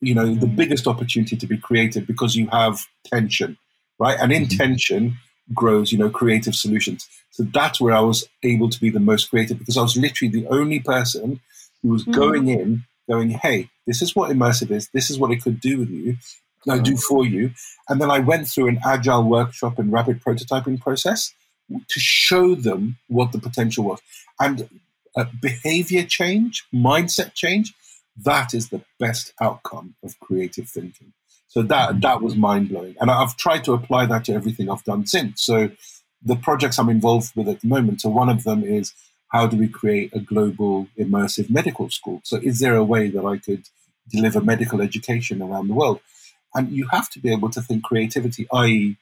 [0.00, 3.58] you know, the biggest opportunity to be creative because you have tension,
[3.98, 4.18] right?
[4.18, 4.56] And in mm-hmm.
[4.56, 5.18] tension
[5.54, 7.08] grows, you know, creative solutions.
[7.30, 10.30] So that's where I was able to be the most creative because I was literally
[10.30, 11.40] the only person
[11.82, 12.12] who was mm-hmm.
[12.12, 14.88] going in, going, hey, this is what immersive is.
[14.92, 16.16] This is what it could do with you.
[16.68, 17.52] I do for you.
[17.88, 21.32] And then I went through an agile workshop and rapid prototyping process
[21.70, 24.00] to show them what the potential was.
[24.38, 24.68] And
[25.16, 27.72] uh, behavior change, mindset change,
[28.24, 31.12] that is the best outcome of creative thinking.
[31.50, 34.84] So that that was mind blowing, and I've tried to apply that to everything I've
[34.84, 35.42] done since.
[35.42, 35.70] So
[36.22, 38.00] the projects I'm involved with at the moment.
[38.02, 38.92] So one of them is
[39.32, 42.20] how do we create a global immersive medical school?
[42.22, 43.64] So is there a way that I could
[44.08, 45.98] deliver medical education around the world?
[46.54, 48.96] And you have to be able to think creativity, i.e.,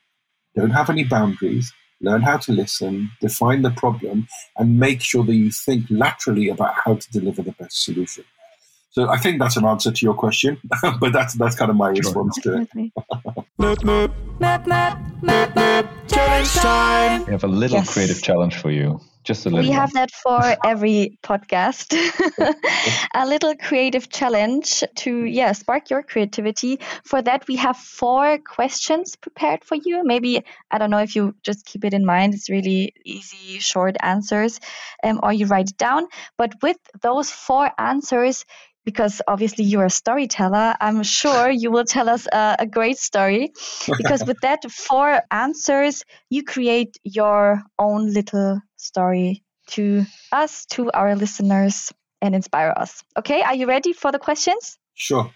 [0.57, 4.26] don't have any boundaries, learn how to listen, define the problem,
[4.57, 8.24] and make sure that you think laterally about how to deliver the best solution.
[8.99, 10.59] So I think that's an answer to your question,
[10.99, 12.03] but that's that's kind of my sure.
[12.03, 12.68] response to it.
[13.57, 17.24] map, map, map, map, map, map, challenge time.
[17.26, 17.92] We have a little yes.
[17.92, 19.01] creative challenge for you.
[19.22, 19.68] Just a little.
[19.68, 21.94] We have that for every podcast.
[23.14, 26.80] a little creative challenge to yeah spark your creativity.
[27.05, 30.03] For that, we have four questions prepared for you.
[30.03, 32.34] Maybe I don't know if you just keep it in mind.
[32.34, 34.59] It's really easy, short answers,
[35.05, 36.09] um, or you write it down.
[36.36, 38.44] But with those four answers,
[38.84, 43.52] because obviously you're a storyteller, I'm sure you will tell us a, a great story.
[43.86, 51.14] Because with that four answers, you create your own little story to us, to our
[51.16, 53.04] listeners, and inspire us.
[53.16, 54.78] Okay, are you ready for the questions?
[54.94, 55.30] Sure.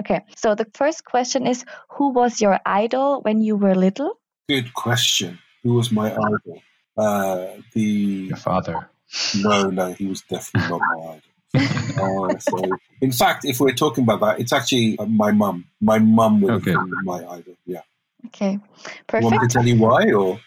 [0.00, 1.64] Okay, so the first question is
[1.96, 4.20] Who was your idol when you were little?
[4.48, 5.38] Good question.
[5.62, 6.62] Who was my idol?
[6.96, 8.28] Uh, the.
[8.28, 8.88] Your father.
[9.36, 12.62] No, no, he was definitely not my idol uh, so,
[13.00, 15.64] in fact, if we're talking about that, it's actually uh, my mum.
[15.80, 16.72] My mum would okay.
[16.72, 17.56] have been my idol.
[17.66, 17.82] Yeah.
[18.26, 18.58] Okay.
[19.06, 19.24] Perfect.
[19.24, 20.40] Want me to tell you why, or?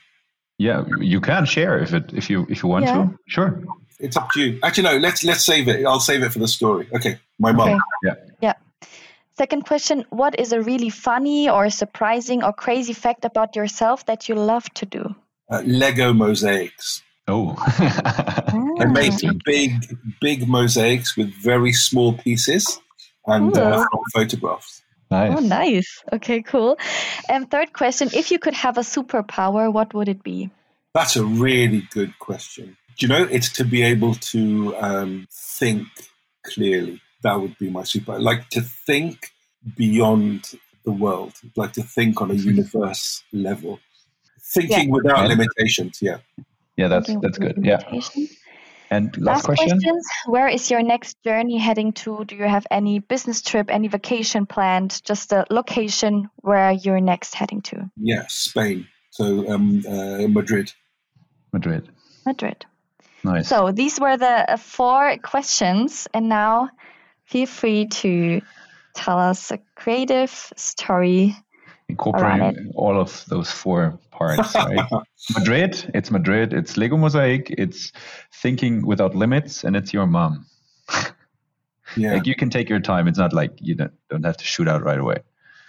[0.58, 2.96] Yeah, you can share if it if you if you want yeah.
[2.96, 3.20] to.
[3.28, 3.62] Sure.
[4.00, 4.60] It's up to you.
[4.64, 4.98] Actually, no.
[4.98, 5.86] Let's let's save it.
[5.86, 6.88] I'll save it for the story.
[6.94, 7.20] Okay.
[7.40, 7.70] My mum.
[7.70, 7.80] Okay.
[8.04, 8.16] Yeah.
[8.42, 8.54] Yeah.
[9.38, 14.30] Second question: What is a really funny or surprising or crazy fact about yourself that
[14.30, 15.16] you love to do?
[15.50, 17.04] Uh, Lego mosaics.
[17.28, 17.56] Oh.
[18.80, 19.14] I made
[19.46, 22.80] big, big mosaics with very small pieces
[23.26, 24.84] and uh, photographs.
[25.10, 25.38] Nice.
[25.38, 26.04] Oh, nice.
[26.14, 26.78] Okay, cool.
[27.30, 30.50] And third question If you could have a superpower, what would it be?
[30.94, 32.78] That's a really good question.
[32.98, 35.88] Do you know, it's to be able to um, think
[36.44, 37.02] clearly.
[37.24, 38.20] That would be my super.
[38.20, 39.32] Like to think
[39.76, 40.52] beyond
[40.86, 43.80] the world, like to think on a universe level,
[44.40, 44.94] thinking yeah.
[44.94, 46.00] without limitations.
[46.02, 46.20] Yeah.
[46.78, 47.60] Yeah, that's that's good.
[47.64, 47.80] Yeah.
[48.92, 49.70] And last, last question.
[49.70, 50.08] questions.
[50.28, 52.24] Where is your next journey heading to?
[52.26, 55.02] Do you have any business trip, any vacation planned?
[55.04, 57.90] Just a location where you're next heading to?
[57.98, 58.88] Yeah, Spain.
[59.10, 60.72] So um, uh, Madrid.
[61.52, 61.90] Madrid.
[62.26, 62.66] Madrid.
[63.24, 63.48] Nice.
[63.48, 66.70] So these were the uh, four questions, and now
[67.26, 68.42] feel free to
[68.94, 71.36] tell us a creative story
[71.88, 74.90] incorporating all of those four parts, right?
[75.38, 77.92] Madrid, it's Madrid, it's Lego Mosaic, it's
[78.34, 80.46] thinking without limits, and it's your mom.
[81.98, 82.14] yeah.
[82.14, 83.08] Like you can take your time.
[83.08, 85.18] It's not like you don't, don't have to shoot out right away.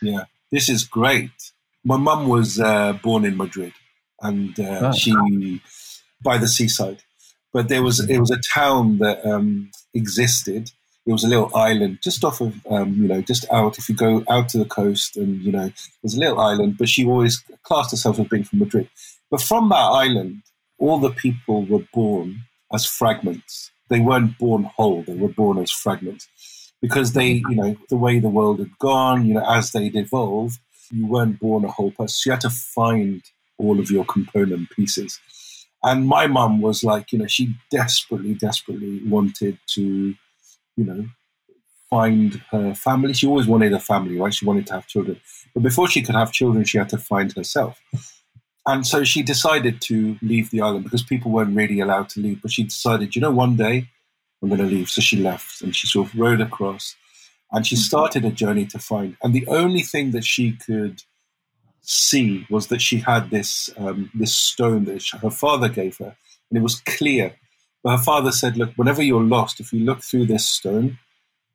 [0.00, 0.24] Yeah.
[0.50, 1.52] This is great.
[1.84, 3.72] My mum was uh, born in Madrid
[4.20, 4.92] and uh, ah.
[4.92, 5.60] she
[6.22, 7.02] by the seaside.
[7.52, 10.70] But there was it was a town that um, existed
[11.06, 13.78] it was a little island just off of, um, you know, just out.
[13.78, 15.70] If you go out to the coast, and you know,
[16.02, 16.76] there's a little island.
[16.78, 18.88] But she always classed herself as being from Madrid.
[19.30, 20.42] But from that island,
[20.78, 22.42] all the people were born
[22.72, 23.70] as fragments.
[23.88, 25.04] They weren't born whole.
[25.04, 26.28] They were born as fragments
[26.82, 30.58] because they, you know, the way the world had gone, you know, as they'd evolved,
[30.90, 32.08] you weren't born a whole person.
[32.08, 33.22] So you had to find
[33.58, 35.18] all of your component pieces.
[35.82, 40.14] And my mum was like, you know, she desperately, desperately wanted to
[40.76, 41.06] you know,
[41.90, 43.12] find her family.
[43.12, 44.34] She always wanted a family, right?
[44.34, 45.20] She wanted to have children.
[45.54, 47.80] But before she could have children, she had to find herself.
[48.66, 52.42] And so she decided to leave the island because people weren't really allowed to leave.
[52.42, 53.88] But she decided, you know, one day
[54.42, 54.88] I'm going to leave.
[54.88, 56.96] So she left and she sort of rode across
[57.52, 57.82] and she mm-hmm.
[57.82, 59.16] started a journey to find.
[59.22, 61.02] And the only thing that she could
[61.80, 66.16] see was that she had this um, this stone that her father gave her,
[66.50, 67.36] and it was clear
[67.82, 70.98] but her father said, Look, whenever you're lost, if you look through this stone,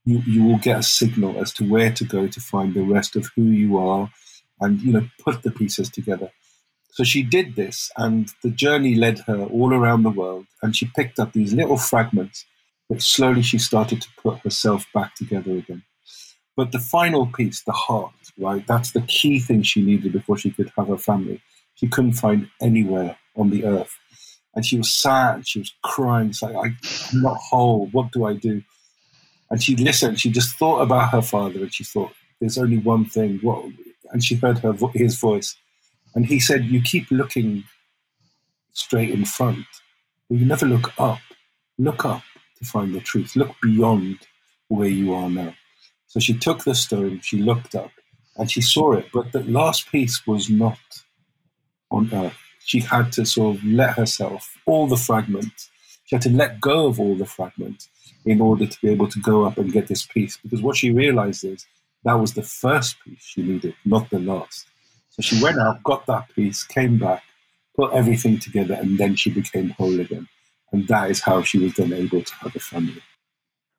[0.05, 3.15] you, you will get a signal as to where to go to find the rest
[3.15, 4.09] of who you are
[4.59, 6.31] and, you know, put the pieces together.
[6.91, 10.91] So she did this, and the journey led her all around the world, and she
[10.93, 12.45] picked up these little fragments,
[12.89, 15.83] but slowly she started to put herself back together again.
[16.57, 20.51] But the final piece, the heart, right, that's the key thing she needed before she
[20.51, 21.41] could have her family.
[21.75, 23.97] She couldn't find anywhere on the earth
[24.55, 25.47] and she was sad.
[25.47, 26.29] She was crying.
[26.29, 26.77] It's like, I'm
[27.13, 27.87] not whole.
[27.87, 28.63] What do I do?
[29.49, 30.19] And she listened.
[30.19, 33.65] She just thought about her father, and she thought, "There's only one thing." What?
[34.11, 35.55] And she heard her his voice,
[36.15, 37.65] and he said, "You keep looking
[38.73, 39.65] straight in front,
[40.29, 41.19] but you never look up.
[41.77, 42.23] Look up
[42.59, 43.35] to find the truth.
[43.35, 44.19] Look beyond
[44.67, 45.53] where you are now.
[46.07, 47.91] So she took the stone, she looked up,
[48.37, 50.79] and she saw it, but the last piece was not
[51.89, 52.37] on earth.
[52.65, 55.69] She had to sort of let herself, all the fragments,
[56.05, 57.89] she had to let go of all the fragments
[58.25, 60.37] in order to be able to go up and get this piece.
[60.37, 61.65] Because what she realized is
[62.03, 64.67] that was the first piece she needed, not the last.
[65.09, 67.23] So she went out, got that piece, came back,
[67.75, 70.27] put everything together, and then she became whole again.
[70.71, 73.01] And that is how she was then able to have a family.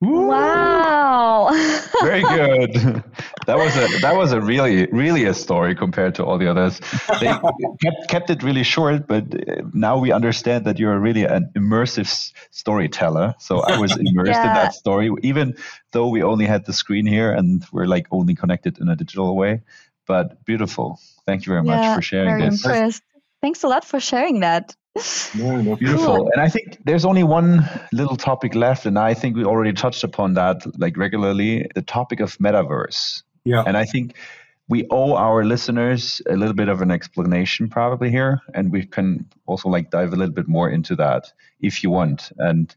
[0.00, 0.81] Wow.
[2.02, 3.04] Very good.
[3.46, 6.80] That was a that was a really really a story compared to all the others.
[7.18, 7.26] They
[7.82, 12.06] kept, kept it really short, but uh, now we understand that you're really an immersive
[12.52, 13.34] storyteller.
[13.40, 14.46] So I was immersed yeah.
[14.46, 15.56] in that story, even
[15.90, 19.34] though we only had the screen here and we're like only connected in a digital
[19.34, 19.62] way.
[20.06, 21.00] But beautiful.
[21.26, 22.64] Thank you very yeah, much for sharing very this.
[22.64, 23.02] Impressed.
[23.40, 24.76] Thanks a lot for sharing that.
[25.34, 26.16] No, no, beautiful.
[26.16, 26.30] Cool.
[26.32, 30.05] And I think there's only one little topic left, and I think we already touched
[30.05, 33.22] upon that like regularly the topic of metaverse.
[33.45, 33.64] Yeah.
[33.66, 34.14] And I think
[34.68, 39.26] we owe our listeners a little bit of an explanation probably here, and we can
[39.47, 42.30] also like dive a little bit more into that if you want.
[42.38, 42.74] And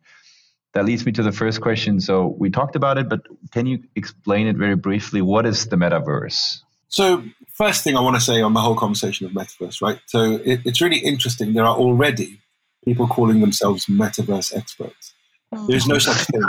[0.74, 1.99] that leads me to the first question.
[1.99, 5.22] So we talked about it, but can you explain it very briefly?
[5.22, 6.61] What is the metaverse?
[6.95, 9.99] So first thing I want to say on the whole conversation of metaverse, right?
[10.05, 11.51] So it, it's really interesting.
[11.51, 12.39] There are already
[12.85, 15.13] people calling themselves metaverse experts.
[15.53, 15.67] Mm.
[15.67, 16.41] There's no such thing.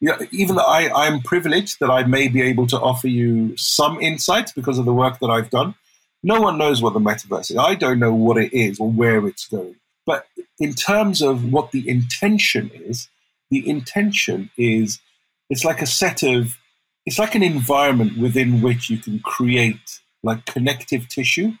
[0.00, 3.56] You know, even though I, I'm privileged that I may be able to offer you
[3.56, 5.74] some insights because of the work that I've done,
[6.22, 7.56] no one knows what the metaverse is.
[7.56, 9.76] I don't know what it is or where it's going.
[10.04, 10.26] But
[10.58, 13.08] in terms of what the intention is,
[13.50, 15.00] the intention is
[15.48, 16.58] it's like a set of,
[17.06, 21.52] it's like an environment within which you can create like connective tissue,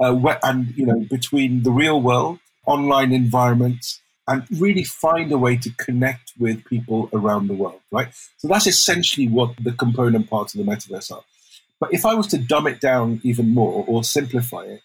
[0.00, 5.56] uh, and you know between the real world, online environments, and really find a way
[5.56, 7.80] to connect with people around the world.
[7.90, 8.08] Right.
[8.38, 11.22] So that's essentially what the component parts of the metaverse are.
[11.78, 14.80] But if I was to dumb it down even more or simplify it,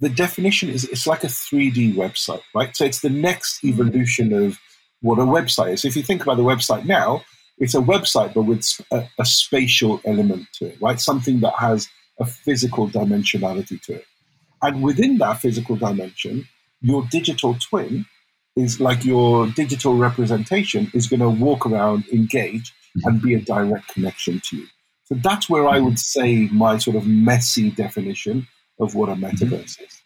[0.00, 2.74] the definition is it's like a 3D website, right?
[2.74, 4.58] So it's the next evolution of
[5.02, 5.84] what a website is.
[5.84, 7.22] If you think about the website now,
[7.60, 10.98] it's a website, but with a, a, spatial element to it, right?
[10.98, 11.88] Something that has
[12.18, 14.06] a physical dimensionality to it.
[14.62, 16.48] And within that physical dimension,
[16.80, 18.06] your digital twin
[18.56, 23.08] is like your digital representation is going to walk around, engage, mm-hmm.
[23.08, 24.66] and be a direct connection to you.
[25.04, 28.48] So that's where I would say my sort of messy definition
[28.78, 29.24] of what a mm-hmm.
[29.26, 30.02] metaverse is.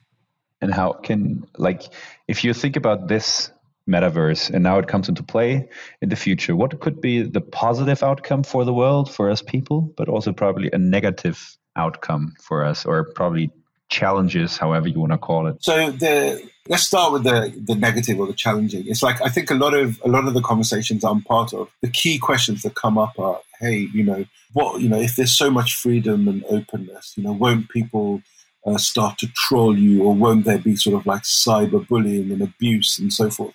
[0.60, 1.82] And how can, like,
[2.26, 3.52] if you think about this
[3.88, 5.68] metaverse and now it comes into play
[6.00, 9.92] in the future, what could be the positive outcome for the world, for us people,
[9.96, 13.50] but also probably a negative outcome for us, or probably
[13.90, 15.62] challenges, however you want to call it?
[15.62, 18.84] So the let's start with the the negative or the challenging.
[18.86, 21.68] It's like I think a lot of a lot of the conversations I'm part of,
[21.82, 25.36] the key questions that come up are, hey, you know, what you know, if there's
[25.36, 28.22] so much freedom and openness, you know, won't people
[28.66, 32.98] uh, start to troll you, or won't there be sort of like cyberbullying and abuse
[32.98, 33.54] and so forth?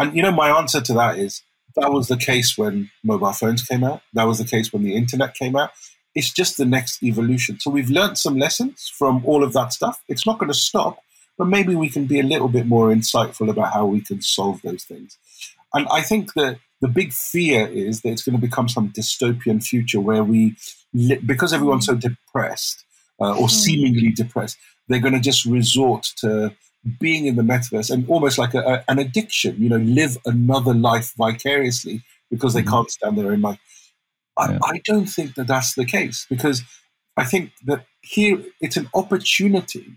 [0.00, 1.42] And you know, my answer to that is
[1.76, 4.02] that was the case when mobile phones came out.
[4.14, 5.70] That was the case when the internet came out
[6.14, 7.60] it's just the next evolution.
[7.60, 10.02] So we've learned some lessons from all of that stuff.
[10.08, 10.98] It's not going to stop,
[11.38, 14.60] but maybe we can be a little bit more insightful about how we can solve
[14.62, 15.18] those things.
[15.72, 19.62] And I think that the big fear is that it's going to become some dystopian
[19.62, 20.56] future where we,
[21.24, 22.84] because everyone's so depressed
[23.20, 23.54] uh, or hmm.
[23.54, 26.52] seemingly depressed, they're going to just resort to
[26.98, 30.74] being in the metaverse and almost like a, a, an addiction, you know, live another
[30.74, 32.70] life vicariously because they mm-hmm.
[32.70, 33.58] can't stand their own life.
[34.38, 36.62] I, I don't think that that's the case because
[37.16, 39.96] I think that here it's an opportunity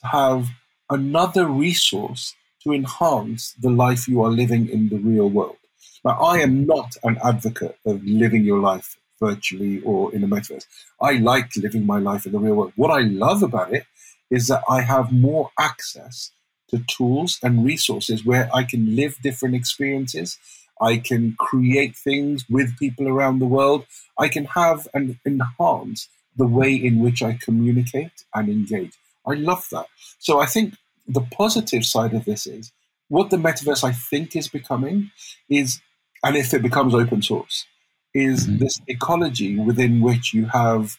[0.00, 0.48] to have
[0.88, 5.56] another resource to enhance the life you are living in the real world.
[6.04, 10.66] Now, I am not an advocate of living your life virtually or in the metaverse.
[11.00, 12.72] I like living my life in the real world.
[12.76, 13.84] What I love about it
[14.32, 16.32] is that I have more access
[16.70, 20.38] to tools and resources where I can live different experiences
[20.82, 23.86] I can create things with people around the world.
[24.18, 28.98] I can have and enhance the way in which I communicate and engage.
[29.24, 29.86] I love that.
[30.18, 30.74] So I think
[31.06, 32.72] the positive side of this is
[33.08, 35.12] what the metaverse I think is becoming
[35.48, 35.80] is,
[36.24, 37.64] and if it becomes open source,
[38.12, 38.58] is mm-hmm.
[38.58, 40.96] this ecology within which you have,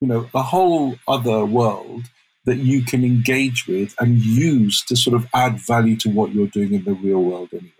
[0.00, 2.04] you know, a whole other world
[2.46, 6.46] that you can engage with and use to sort of add value to what you're
[6.46, 7.72] doing in the real world anyway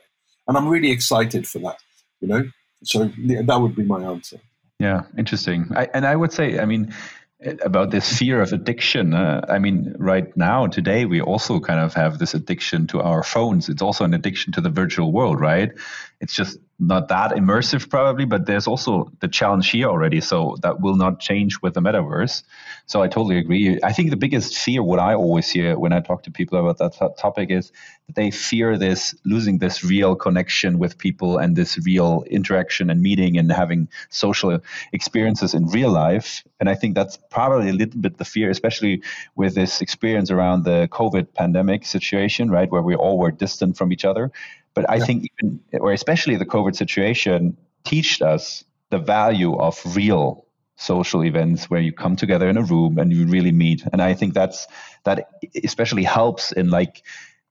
[0.48, 1.78] and I'm really excited for that.
[2.20, 2.42] You know,
[2.84, 4.38] so that would be my answer.
[4.78, 5.70] Yeah, interesting.
[5.74, 6.94] I, and I would say, I mean,
[7.62, 9.14] about this fear of addiction.
[9.14, 13.22] Uh, I mean, right now, today, we also kind of have this addiction to our
[13.22, 13.68] phones.
[13.68, 15.72] It's also an addiction to the virtual world, right?
[16.20, 20.80] It's just not that immersive probably but there's also the challenge here already so that
[20.80, 22.42] will not change with the metaverse.
[22.86, 23.78] So i totally agree.
[23.82, 26.78] I think the biggest fear what i always hear when i talk to people about
[26.78, 27.72] that t- topic is
[28.06, 33.00] that they fear this losing this real connection with people and this real interaction and
[33.00, 34.58] meeting and having social
[34.92, 36.44] experiences in real life.
[36.60, 39.02] And i think that's probably a little bit the fear especially
[39.34, 43.92] with this experience around the covid pandemic situation right where we all were distant from
[43.92, 44.30] each other
[44.76, 45.04] but I yeah.
[45.04, 50.46] think even or especially the COVID situation taught us the value of real
[50.76, 53.82] social events where you come together in a room and you really meet.
[53.92, 54.66] And I think that's
[55.04, 55.30] that
[55.64, 57.02] especially helps in like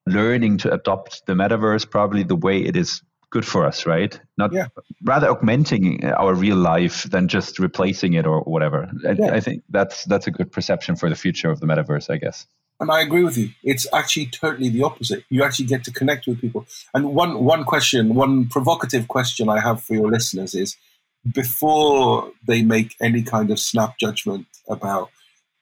[0.06, 3.02] learning to adopt the metaverse probably the way it is
[3.32, 4.18] good for us, right?
[4.38, 4.68] Not yeah.
[5.04, 8.90] rather augmenting our real life than just replacing it or whatever.
[9.06, 9.34] I, yeah.
[9.34, 12.46] I think that's that's a good perception for the future of the metaverse, I guess.
[12.80, 13.52] And I agree with you.
[13.64, 15.24] It's actually totally the opposite.
[15.30, 16.66] You actually get to connect with people.
[16.94, 20.76] And one one question, one provocative question I have for your listeners is
[21.34, 25.10] before they make any kind of snap judgment about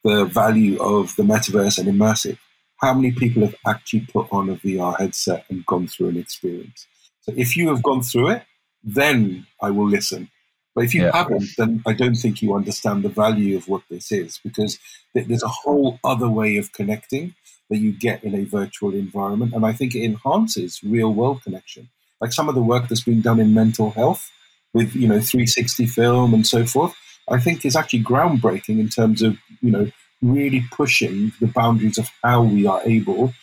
[0.04, 2.38] the value of the metaverse and immersive,
[2.78, 6.88] how many people have actually put on a VR headset and gone through an experience?
[7.22, 8.44] So if you have gone through it,
[8.84, 10.30] then I will listen.
[10.76, 11.16] But if you yeah.
[11.16, 14.80] haven't, then I don't think you understand the value of what this is because
[15.14, 17.36] there's a whole other way of connecting
[17.70, 19.54] that you get in a virtual environment.
[19.54, 21.90] And I think it enhances real world connection.
[22.20, 24.32] Like some of the work that's been done in mental health
[24.74, 26.96] with, you know, 360 film and so forth,
[27.30, 32.10] I think is actually groundbreaking in terms of, you know, really pushing the boundaries of
[32.24, 33.34] how we are able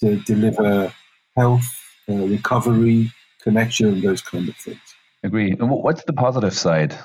[0.00, 0.92] to deliver
[1.36, 1.66] health,
[2.08, 3.12] uh, recovery,
[3.42, 4.89] connection, and those kind of things.
[5.22, 5.50] Agree.
[5.52, 6.96] And what's the positive side?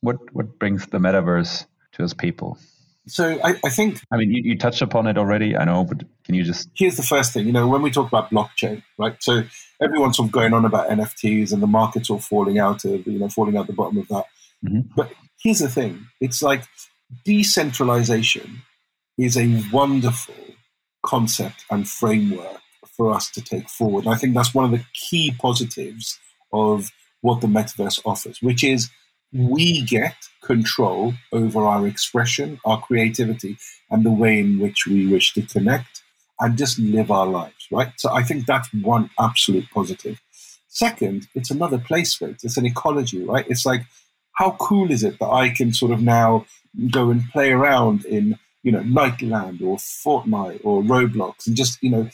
[0.00, 2.58] What what brings the metaverse to us people?
[3.08, 4.00] So I, I think.
[4.10, 5.56] I mean, you, you touched upon it already.
[5.56, 6.68] I know, but can you just?
[6.74, 7.46] Here's the first thing.
[7.46, 9.16] You know, when we talk about blockchain, right?
[9.20, 9.42] So
[9.80, 13.18] everyone's sort of going on about NFTs and the market's all falling out of you
[13.18, 14.24] know falling out the bottom of that.
[14.64, 14.92] Mm-hmm.
[14.96, 16.06] But here's the thing.
[16.20, 16.64] It's like
[17.24, 18.62] decentralization
[19.18, 20.34] is a wonderful
[21.04, 22.60] concept and framework
[22.96, 24.04] for us to take forward.
[24.04, 26.18] And I think that's one of the key positives
[26.52, 26.90] of
[27.26, 28.88] what the metaverse offers, which is
[29.32, 33.58] we get control over our expression, our creativity,
[33.90, 36.02] and the way in which we wish to connect
[36.38, 37.92] and just live our lives, right?
[37.96, 40.20] So I think that's one absolute positive.
[40.68, 42.44] Second, it's another place space.
[42.44, 43.46] It's an ecology, right?
[43.48, 43.82] It's like,
[44.34, 46.46] how cool is it that I can sort of now
[46.90, 51.90] go and play around in, you know, Nightland or Fortnite or Roblox and just, you
[51.90, 52.08] know,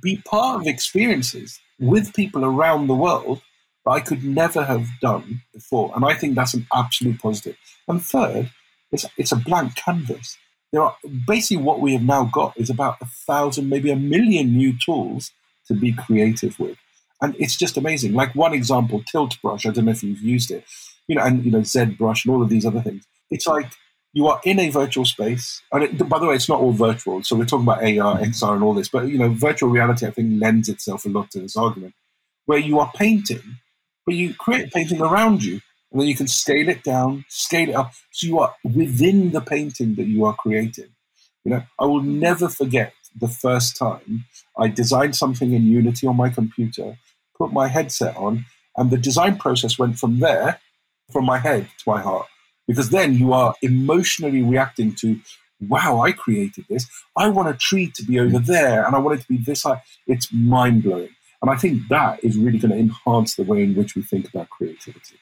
[0.00, 3.42] be part of experiences with people around the world
[3.86, 5.92] that I could never have done before.
[5.94, 7.56] And I think that's an absolute positive.
[7.86, 8.50] And third,
[8.90, 10.36] it's, it's a blank canvas.
[10.72, 14.56] There are basically what we have now got is about a thousand, maybe a million
[14.56, 15.30] new tools
[15.68, 16.76] to be creative with.
[17.22, 18.12] And it's just amazing.
[18.12, 19.64] Like one example, Tilt Brush.
[19.64, 20.64] I don't know if you've used it,
[21.06, 23.06] you know, and you know, ZBrush and all of these other things.
[23.30, 23.70] It's like
[24.12, 25.62] you are in a virtual space.
[25.72, 27.22] And it, by the way, it's not all virtual.
[27.22, 28.88] So we're talking about AR, XR, and all this.
[28.88, 31.94] But you know, virtual reality, I think, lends itself a lot to this argument,
[32.46, 33.58] where you are painting
[34.06, 35.60] but you create painting around you,
[35.92, 39.40] and then you can scale it down, scale it up, so you are within the
[39.40, 40.88] painting that you are creating.
[41.44, 44.24] You know, I will never forget the first time
[44.58, 46.98] I designed something in Unity on my computer,
[47.36, 48.46] put my headset on,
[48.76, 50.60] and the design process went from there,
[51.12, 52.26] from my head to my heart.
[52.68, 55.20] Because then you are emotionally reacting to,
[55.60, 56.86] wow, I created this.
[57.16, 59.62] I want a tree to be over there, and I want it to be this
[59.62, 59.82] high.
[60.06, 61.15] It's mind blowing.
[61.46, 64.28] And I think that is really going to enhance the way in which we think
[64.28, 65.16] about creativity.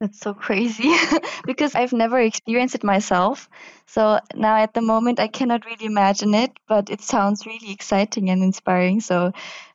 [0.00, 0.94] That's so crazy
[1.44, 3.50] because I've never experienced it myself.
[3.86, 8.30] So now at the moment, I cannot really imagine it, but it sounds really exciting
[8.30, 9.00] and inspiring.
[9.00, 9.32] So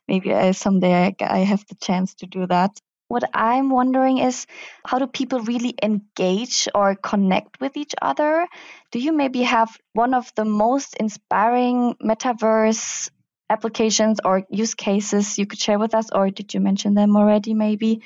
[0.08, 2.76] maybe I, someday I, I have the chance to do that.
[3.06, 4.46] What I'm wondering is
[4.84, 8.48] how do people really engage or connect with each other?
[8.90, 13.10] Do you maybe have one of the most inspiring metaverse
[13.54, 17.54] applications or use cases you could share with us, or did you mention them already,
[17.54, 18.02] maybe,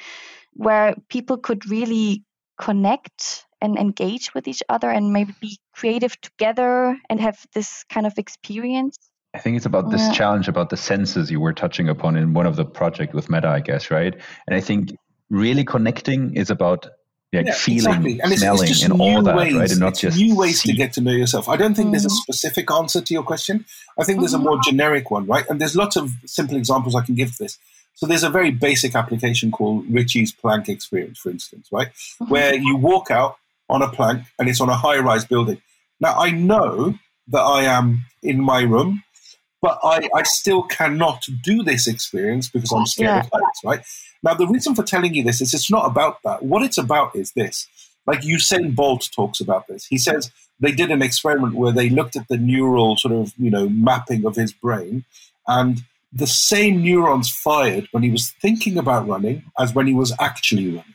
[0.53, 2.25] where people could really
[2.61, 8.07] connect and engage with each other and maybe be creative together and have this kind
[8.07, 8.97] of experience?
[9.35, 10.13] I think it's about this yeah.
[10.13, 13.49] challenge about the senses you were touching upon in one of the project with Meta,
[13.49, 14.15] I guess, right?
[14.47, 14.91] And I think
[15.31, 16.89] really connecting is about
[17.33, 18.21] like yeah, feeling, exactly.
[18.21, 19.71] and it's, smelling, it's and all that, ways, right?
[19.71, 20.71] And not just new ways see.
[20.71, 21.49] to get to know yourself.
[21.49, 22.33] I don't think there's a mm-hmm.
[22.33, 23.67] specific answer to your question.
[23.99, 24.71] I think there's a more mm-hmm.
[24.71, 25.45] generic one, right?
[25.49, 27.59] And there's lots of simple examples I can give to this.
[27.95, 31.89] So there's a very basic application called Richie's Plank Experience, for instance, right?
[31.89, 32.31] Mm-hmm.
[32.31, 33.37] Where you walk out
[33.69, 35.61] on a plank and it's on a high-rise building.
[36.01, 36.95] Now I know
[37.29, 39.03] that I am in my room,
[39.61, 43.21] but I, I still cannot do this experience because I'm scared yeah.
[43.21, 43.81] of heights, right?
[44.23, 46.45] Now, the reason for telling you this is it's not about that.
[46.45, 47.67] What it's about is this.
[48.07, 49.87] Like Usain Bolt talks about this.
[49.87, 50.31] He says
[50.61, 54.25] they did an experiment where they looked at the neural sort of, you know, mapping
[54.25, 55.05] of his brain
[55.47, 55.83] and
[56.13, 60.69] the same neurons fired when he was thinking about running as when he was actually
[60.69, 60.95] running.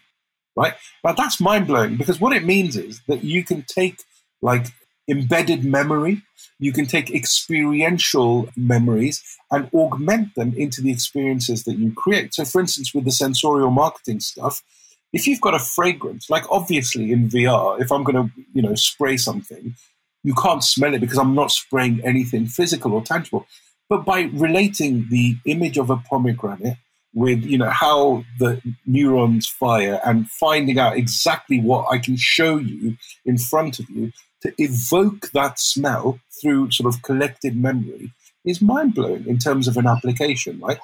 [0.55, 0.74] Right?
[1.03, 3.97] Now that's mind blowing because what it means is that you can take
[4.41, 4.68] like
[5.07, 6.24] embedded memory,
[6.60, 12.34] you can take experiential memories and augment them into the experiences that you create.
[12.34, 14.64] So, for instance, with the sensorial marketing stuff,
[15.12, 18.76] if you've got a fragrance, like obviously in VR, if I'm going to, you know,
[18.76, 19.76] spray something,
[20.24, 23.45] you can't smell it because I'm not spraying anything physical or tangible.
[23.89, 26.78] But by relating the image of a pomegranate
[27.14, 32.58] with, you know, how the neurons fire and finding out exactly what I can show
[32.58, 34.12] you in front of you
[34.44, 38.12] to evoke that smell through sort of collected memory
[38.46, 40.78] is mind blowing in terms of an application, right?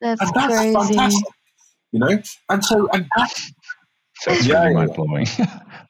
[0.00, 0.74] That's, and that's crazy.
[0.74, 1.34] fantastic.
[1.92, 2.22] You know?
[2.48, 3.34] And so and that,
[4.26, 5.26] that's yeah, really mind blowing.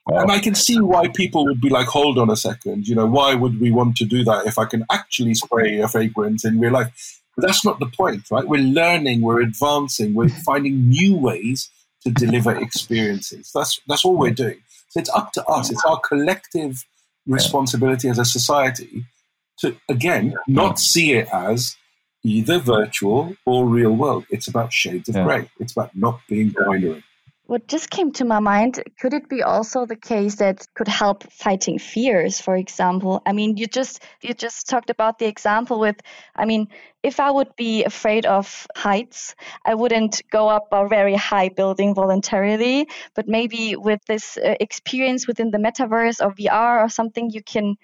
[0.06, 0.22] wow.
[0.22, 3.06] And I can see why people would be like, hold on a second, you know,
[3.06, 6.60] why would we want to do that if I can actually spray a fragrance in
[6.60, 7.20] real life?
[7.36, 8.46] But that's not the point, right?
[8.46, 11.70] We're learning, we're advancing, we're finding new ways
[12.02, 13.50] to deliver experiences.
[13.54, 14.60] That's that's all we're doing.
[14.88, 15.70] So it's up to us.
[15.70, 16.84] It's our collective
[17.26, 19.04] responsibility as a society
[19.58, 21.76] to again not see it as
[22.24, 24.24] either virtual or real world.
[24.30, 25.24] It's about shades of yeah.
[25.24, 25.50] grey.
[25.58, 27.04] It's about not being binary.
[27.50, 31.24] What just came to my mind, could it be also the case that could help
[31.32, 33.22] fighting fears, for example?
[33.26, 35.96] I mean, you just you just talked about the example with
[36.36, 36.68] I mean,
[37.02, 39.34] if I would be afraid of heights,
[39.66, 42.86] I wouldn't go up a very high building voluntarily,
[43.16, 47.74] but maybe with this uh, experience within the metaverse or VR or something you can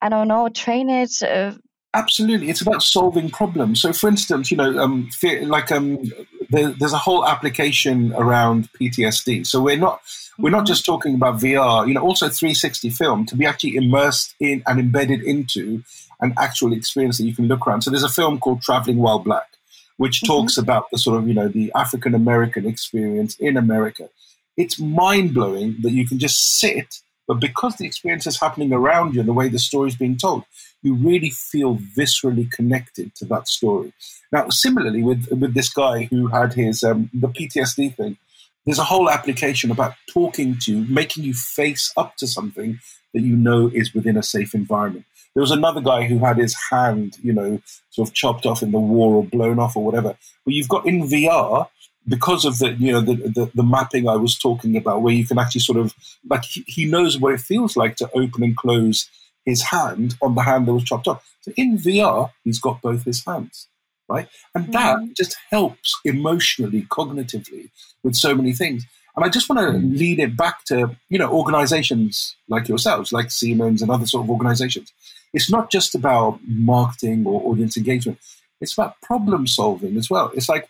[0.00, 1.52] I don't know, train it, uh,
[1.92, 3.82] Absolutely, it's about solving problems.
[3.82, 5.10] So, for instance, you know, um,
[5.42, 5.98] like um,
[6.50, 9.46] there, there's a whole application around PTSD.
[9.46, 10.00] So we're not
[10.38, 11.86] we're not just talking about VR.
[11.86, 15.82] You know, also 360 film to be actually immersed in and embedded into
[16.20, 17.82] an actual experience that you can look around.
[17.82, 19.48] So there's a film called Traveling While Black,
[19.96, 20.26] which mm-hmm.
[20.26, 24.08] talks about the sort of you know the African American experience in America.
[24.56, 29.14] It's mind blowing that you can just sit, but because the experience is happening around
[29.14, 30.44] you and the way the story is being told,
[30.82, 33.92] you really feel viscerally connected to that story.
[34.32, 38.16] Now, similarly, with with this guy who had his um, the PTSD thing,
[38.64, 42.78] there's a whole application about talking to, making you face up to something
[43.12, 45.04] that you know is within a safe environment.
[45.34, 47.60] There was another guy who had his hand, you know,
[47.90, 50.16] sort of chopped off in the war or blown off or whatever.
[50.44, 51.68] But you've got in VR
[52.08, 55.26] because of the you know the, the, the mapping I was talking about, where you
[55.26, 55.94] can actually sort of
[56.28, 59.08] like he, he knows what it feels like to open and close
[59.50, 61.22] his hand on the hand that was chopped off.
[61.42, 63.68] So in VR, he's got both his hands,
[64.08, 64.28] right?
[64.54, 67.70] And mm that just helps emotionally, cognitively
[68.02, 68.86] with so many things.
[69.16, 73.12] And I just want to mm lead it back to, you know, organizations like yourselves,
[73.12, 74.92] like Siemens and other sort of organizations.
[75.32, 78.18] It's not just about marketing or audience engagement.
[78.60, 80.30] It's about problem solving as well.
[80.34, 80.68] It's like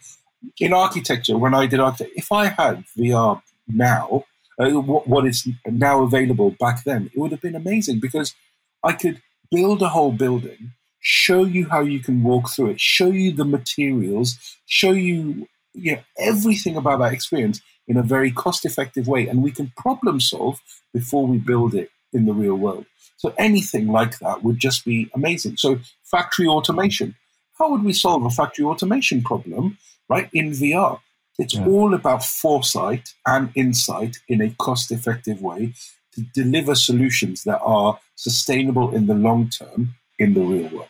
[0.58, 4.24] in architecture, when I did architecture, if I had VR now,
[4.58, 8.34] uh, what, what is now available back then, it would have been amazing because
[8.82, 9.20] I could
[9.50, 13.44] build a whole building, show you how you can walk through it, show you the
[13.44, 19.26] materials, show you, you know, everything about that experience in a very cost effective way.
[19.26, 20.60] And we can problem solve
[20.92, 22.86] before we build it in the real world.
[23.16, 25.56] So anything like that would just be amazing.
[25.58, 27.14] So factory automation.
[27.58, 29.76] How would we solve a factory automation problem,
[30.08, 31.00] right, in VR?
[31.38, 31.66] It's yeah.
[31.66, 35.74] all about foresight and insight in a cost effective way
[36.14, 40.88] to deliver solutions that are sustainable in the long term in the real world.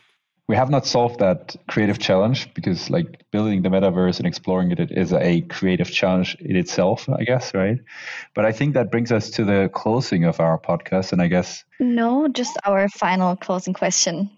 [0.48, 4.80] We have not solved that creative challenge because, like, building the metaverse and exploring it,
[4.80, 7.78] it is a creative challenge in itself, I guess, right?
[8.34, 11.12] But I think that brings us to the closing of our podcast.
[11.12, 11.62] And I guess.
[11.78, 14.28] No, just our final closing question.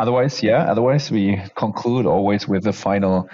[0.00, 3.28] Otherwise, yeah, otherwise, we conclude always with the final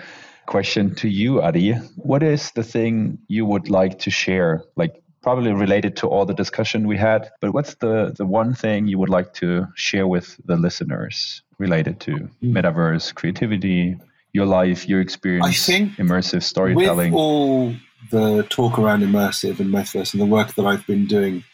[0.45, 1.73] question to you, Adi.
[1.97, 4.65] What is the thing you would like to share?
[4.77, 7.31] Like, probably related to all the discussion we had.
[7.43, 12.01] But what's the, the one thing you would like to share with the listeners related
[12.07, 12.57] to hmm.
[12.57, 13.99] metaverse, creativity,
[14.33, 17.13] your life, your experience, immersive storytelling?
[17.13, 17.75] With all
[18.11, 21.45] the talk around immersive and metaverse and the work that I've been doing,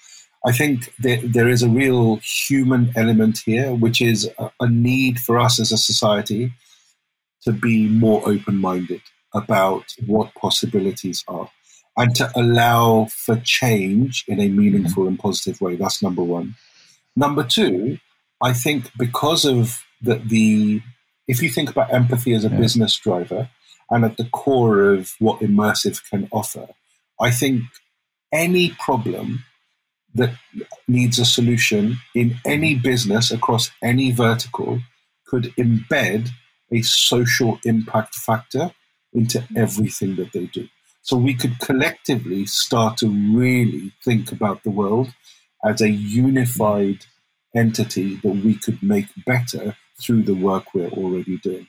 [0.47, 5.19] I think there, there is a real human element here, which is a, a need
[5.19, 6.53] for us as a society
[7.43, 9.03] to be more open minded
[9.35, 11.51] about what possibilities are
[11.97, 15.77] and to allow for change in a meaningful and positive way.
[15.77, 16.57] That's number one.
[17.17, 17.99] Number two,
[18.43, 20.83] I think because of the, the
[21.29, 22.59] if you think about empathy as a yeah.
[22.59, 23.49] business driver,
[23.91, 26.69] and at the core of what immersive can offer.
[27.21, 27.63] I think
[28.33, 29.45] any problem
[30.15, 30.35] that
[30.87, 34.81] needs a solution in any business across any vertical
[35.27, 36.29] could embed
[36.71, 38.73] a social impact factor
[39.13, 40.69] into everything that they do.
[41.05, 45.13] So we could collectively start to really think about the world
[45.63, 47.05] as a unified
[47.55, 51.67] entity that we could make better through the work we're already doing.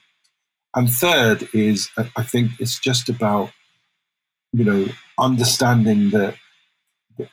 [0.73, 3.51] And third is, I think it's just about,
[4.53, 4.87] you know,
[5.19, 6.35] understanding that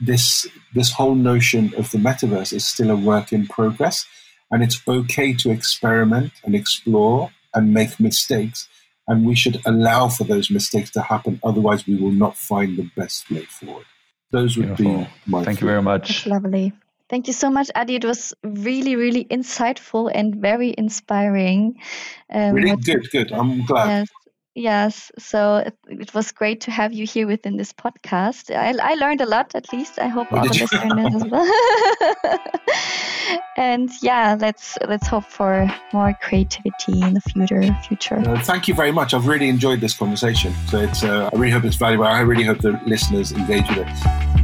[0.01, 4.07] this this whole notion of the metaverse is still a work in progress,
[4.51, 8.69] and it's okay to experiment and explore and make mistakes,
[9.09, 11.41] and we should allow for those mistakes to happen.
[11.43, 13.87] Otherwise, we will not find the best way forward.
[14.31, 15.05] Those would Beautiful.
[15.05, 15.45] be my.
[15.45, 16.09] Thank you very much.
[16.09, 16.73] That's lovely.
[17.11, 17.97] Thank you so much, Adi.
[17.97, 21.79] It was really, really insightful and very inspiring.
[22.33, 23.33] Um, really good, good.
[23.33, 23.89] I'm glad.
[23.89, 24.09] Yes,
[24.55, 25.11] yes.
[25.19, 28.55] So it, it, was great to have you here within this podcast.
[28.55, 29.99] I, I learned a lot, at least.
[29.99, 31.47] I hope all the listeners as well.
[33.57, 37.63] and yeah, let's let's hope for more creativity in the future.
[37.89, 38.17] Future.
[38.17, 39.15] Uh, thank you very much.
[39.15, 40.55] I've really enjoyed this conversation.
[40.69, 42.05] So it's uh, I really hope it's valuable.
[42.05, 44.42] I really hope the listeners engage with it.